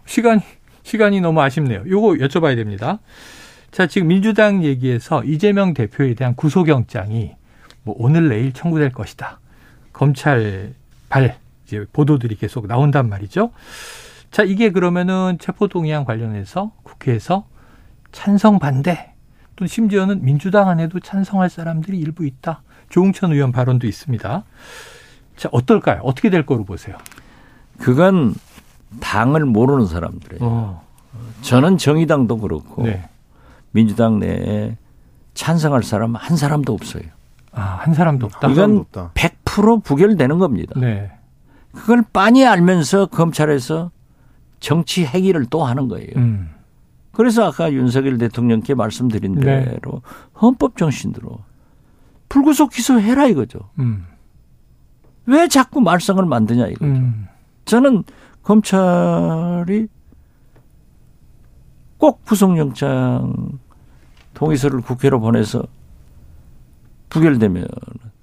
시간 0.06 0.40
시간이 0.82 1.20
너무 1.20 1.40
아쉽네요. 1.40 1.84
요거 1.86 2.14
여쭤봐야 2.24 2.56
됩니다. 2.56 2.98
자, 3.70 3.86
지금 3.86 4.08
민주당 4.08 4.64
얘기에서 4.64 5.24
이재명 5.24 5.74
대표에 5.74 6.14
대한 6.14 6.34
구속영장이 6.34 7.34
뭐 7.84 7.94
오늘 7.98 8.28
내일 8.28 8.52
청구될 8.52 8.92
것이다. 8.92 9.40
검찰 9.92 10.74
발 11.08 11.36
이제 11.64 11.86
보도들이 11.92 12.36
계속 12.36 12.66
나온단 12.66 13.08
말이죠. 13.08 13.52
자, 14.30 14.42
이게 14.42 14.70
그러면은 14.70 15.38
체포동의안 15.38 16.04
관련해서 16.04 16.72
국회에서 16.82 17.46
찬성 18.12 18.58
반대 18.58 19.14
또 19.56 19.66
심지어는 19.66 20.22
민주당 20.22 20.68
안에도 20.68 21.00
찬성할 21.00 21.50
사람들이 21.50 21.98
일부 21.98 22.26
있다. 22.26 22.62
조웅천 22.88 23.32
의원 23.32 23.52
발언도 23.52 23.86
있습니다. 23.86 24.44
자, 25.36 25.48
어떨까요? 25.52 26.00
어떻게 26.02 26.30
될 26.30 26.44
거로 26.44 26.64
보세요? 26.64 26.96
그건 27.78 28.34
당을 29.00 29.44
모르는 29.44 29.86
사람들이에요. 29.86 30.40
어. 30.42 30.82
저는 31.42 31.78
정의당도 31.78 32.38
그렇고 32.38 32.84
네. 32.84 33.08
민주당 33.72 34.18
내에 34.18 34.76
찬성할 35.34 35.82
사람 35.82 36.14
한 36.14 36.36
사람도 36.36 36.72
없어요. 36.72 37.02
아, 37.52 37.78
한 37.80 37.94
사람도 37.94 38.26
없다. 38.26 38.38
한 38.42 38.50
이건 38.50 38.56
사람도 38.56 38.80
없다. 38.80 39.10
100% 39.14 39.84
부결되는 39.84 40.38
겁니다. 40.38 40.78
네. 40.78 41.10
그걸 41.72 42.02
빤히 42.12 42.46
알면서 42.46 43.06
검찰에서 43.06 43.90
정치 44.60 45.04
행위를 45.04 45.46
또 45.46 45.64
하는 45.64 45.88
거예요. 45.88 46.10
음. 46.16 46.50
그래서 47.12 47.44
아까 47.44 47.72
윤석열 47.72 48.18
대통령께 48.18 48.74
말씀드린 48.74 49.34
네. 49.34 49.64
대로 49.64 50.02
헌법 50.40 50.76
정신대로 50.76 51.40
불구속 52.28 52.70
기소해라 52.70 53.26
이거죠. 53.26 53.58
음. 53.78 54.06
왜 55.26 55.48
자꾸 55.48 55.80
말썽을 55.80 56.24
만드냐 56.24 56.66
이거죠. 56.68 56.84
음. 56.84 57.28
저는 57.64 58.04
검찰이 58.42 59.88
꼭 61.98 62.24
구속영장 62.24 63.58
동의서를 64.34 64.80
국회로 64.80 65.20
보내서 65.20 65.62
부결되면 67.08 67.66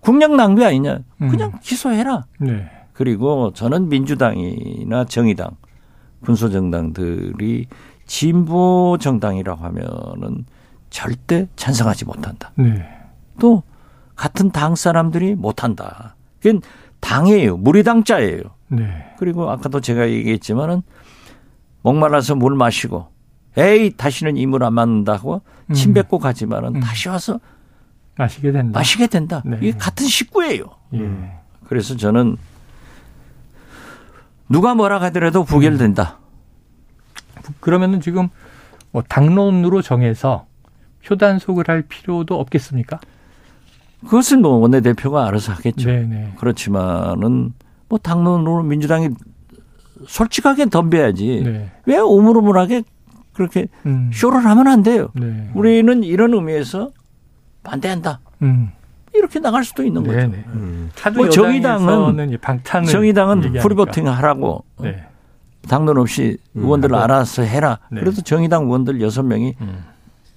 국력 0.01 0.35
낭비 0.35 0.65
아니냐. 0.65 0.99
그냥 1.17 1.59
기소해라. 1.61 2.25
네. 2.39 2.69
그리고 2.93 3.53
저는 3.53 3.87
민주당이나 3.87 5.05
정의당, 5.05 5.51
군소정당들이 6.25 7.67
진보 8.05 8.97
정당이라고 8.99 9.63
하면은 9.63 10.45
절대 10.89 11.47
찬성하지 11.55 12.05
못한다. 12.05 12.51
네. 12.55 12.85
또 13.39 13.63
같은 14.15 14.51
당 14.51 14.75
사람들이 14.75 15.35
못한다. 15.35 16.15
그건 16.41 16.61
당이에요. 16.99 17.57
무리당자예요. 17.57 18.41
네. 18.69 19.13
그리고 19.17 19.49
아까도 19.49 19.81
제가 19.81 20.09
얘기했지만은 20.09 20.81
목말라서 21.81 22.35
물 22.35 22.55
마시고 22.55 23.07
에이 23.57 23.95
다시는 23.97 24.37
이물 24.37 24.63
안 24.63 24.73
맞는다고 24.73 25.41
음. 25.67 25.73
침 25.73 25.93
뱉고 25.93 26.19
가지만은 26.19 26.75
음. 26.75 26.79
다시 26.79 27.09
와서 27.09 27.39
마시게 28.17 28.51
된다. 28.51 28.77
마시게 28.79 29.07
된다. 29.07 29.41
네. 29.45 29.57
이게 29.61 29.71
같은 29.77 30.05
식구예요. 30.05 30.65
예. 30.95 31.09
그래서 31.65 31.95
저는 31.95 32.35
누가 34.49 34.75
뭐라 34.75 34.99
하더라도 35.01 35.43
부결된다. 35.45 36.17
그러면은 37.59 38.01
지금 38.01 38.29
뭐 38.91 39.01
당론으로 39.01 39.81
정해서 39.81 40.47
표단속을 41.05 41.65
할 41.67 41.83
필요도 41.83 42.39
없겠습니까? 42.39 42.99
그것은 44.01 44.41
뭐 44.41 44.51
원내대표가 44.57 45.27
알아서 45.27 45.53
하겠죠. 45.53 45.89
네, 45.89 46.03
네. 46.03 46.33
그렇지만은 46.37 47.53
뭐 47.89 47.97
당론으로 47.99 48.63
민주당이 48.63 49.09
솔직하게 50.07 50.67
덤벼야지. 50.69 51.41
네. 51.43 51.71
왜 51.85 51.97
오물오물하게 51.97 52.83
그렇게 53.33 53.67
음. 53.85 54.11
쇼를 54.13 54.45
하면 54.45 54.67
안 54.67 54.83
돼요. 54.83 55.09
네. 55.13 55.49
우리는 55.53 56.03
이런 56.03 56.33
의미에서 56.33 56.91
반대한다. 57.63 58.19
음. 58.41 58.71
이렇게 59.13 59.39
나갈 59.39 59.63
수도 59.63 59.83
있는 59.83 60.03
네, 60.03 60.13
거죠. 60.13 60.27
네. 60.27 60.43
음. 60.53 60.91
뭐 61.15 61.29
정의당은 61.29 62.29
이 62.29 62.37
방탄을 62.37 62.87
정의당은. 62.87 63.53
프리버팅 63.59 64.07
하라고 64.07 64.63
네. 64.79 65.03
당론 65.67 65.97
없이 65.97 66.37
의원들 66.53 66.93
하고. 66.93 67.03
알아서 67.03 67.41
해라. 67.41 67.79
네. 67.91 68.01
그래도 68.01 68.21
정의당 68.21 68.65
의원들 68.65 69.01
여섯 69.01 69.23
명이 69.23 69.55
음. 69.61 69.83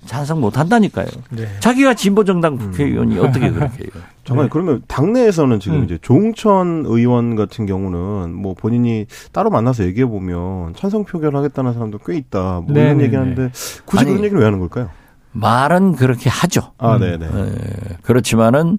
찬성 0.04 0.40
못 0.40 0.58
한다니까요. 0.58 1.06
네. 1.30 1.46
자기가 1.60 1.94
진보정당 1.94 2.56
국회의원이 2.56 3.18
어떻게 3.18 3.50
그렇게 3.50 3.84
해요? 3.84 4.02
잠깐 4.24 4.46
네. 4.46 4.50
그러면 4.50 4.82
당내에서는 4.88 5.60
지금 5.60 5.78
음. 5.78 5.84
이제 5.84 5.98
조홍천 6.02 6.84
의원 6.86 7.36
같은 7.36 7.66
경우는 7.66 8.34
뭐 8.34 8.54
본인이 8.54 9.06
따로 9.32 9.50
만나서 9.50 9.84
얘기해 9.84 10.06
보면 10.06 10.74
찬성 10.74 11.04
표결하겠다는 11.04 11.72
사람도 11.72 11.98
꽤 11.98 12.16
있다. 12.16 12.60
뭐 12.60 12.66
네, 12.68 12.82
이런 12.82 12.98
네, 12.98 13.04
얘기하는데 13.04 13.50
굳이 13.84 14.00
아니, 14.00 14.10
그런 14.10 14.24
얘기를 14.24 14.38
왜 14.40 14.44
하는 14.44 14.58
걸까요? 14.58 14.90
말은 15.32 15.96
그렇게 15.96 16.28
하죠. 16.28 16.72
아, 16.78 16.96
음. 16.96 17.00
네, 17.00 17.16
네. 17.16 17.26
에, 17.26 17.96
그렇지만은 18.02 18.78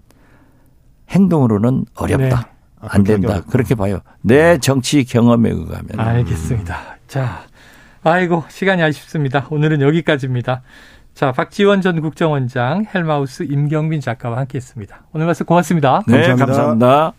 행동으로는 1.10 1.86
어렵다. 1.96 2.26
네. 2.26 2.36
아, 2.82 2.88
안 2.90 3.04
된다. 3.04 3.30
어렵다. 3.30 3.52
그렇게 3.52 3.76
봐요. 3.76 4.00
내 4.22 4.58
정치 4.58 5.04
경험에 5.04 5.50
의하면. 5.50 5.88
알겠습니다. 5.96 6.98
자, 7.08 7.44
아이고 8.04 8.44
시간이 8.50 8.84
아쉽습니다. 8.84 9.48
오늘은 9.50 9.82
여기까지입니다. 9.82 10.62
자, 11.14 11.32
박지원 11.32 11.82
전 11.82 12.02
국정원장, 12.02 12.86
헬마우스 12.94 13.44
임경빈 13.44 14.02
작가와 14.02 14.40
함께했습니다. 14.40 15.04
오늘 15.14 15.28
말씀 15.28 15.46
고맙습니다. 15.46 16.02
네, 16.08 16.28
감사합니다. 16.28 16.46
감사합니다. 16.46 17.12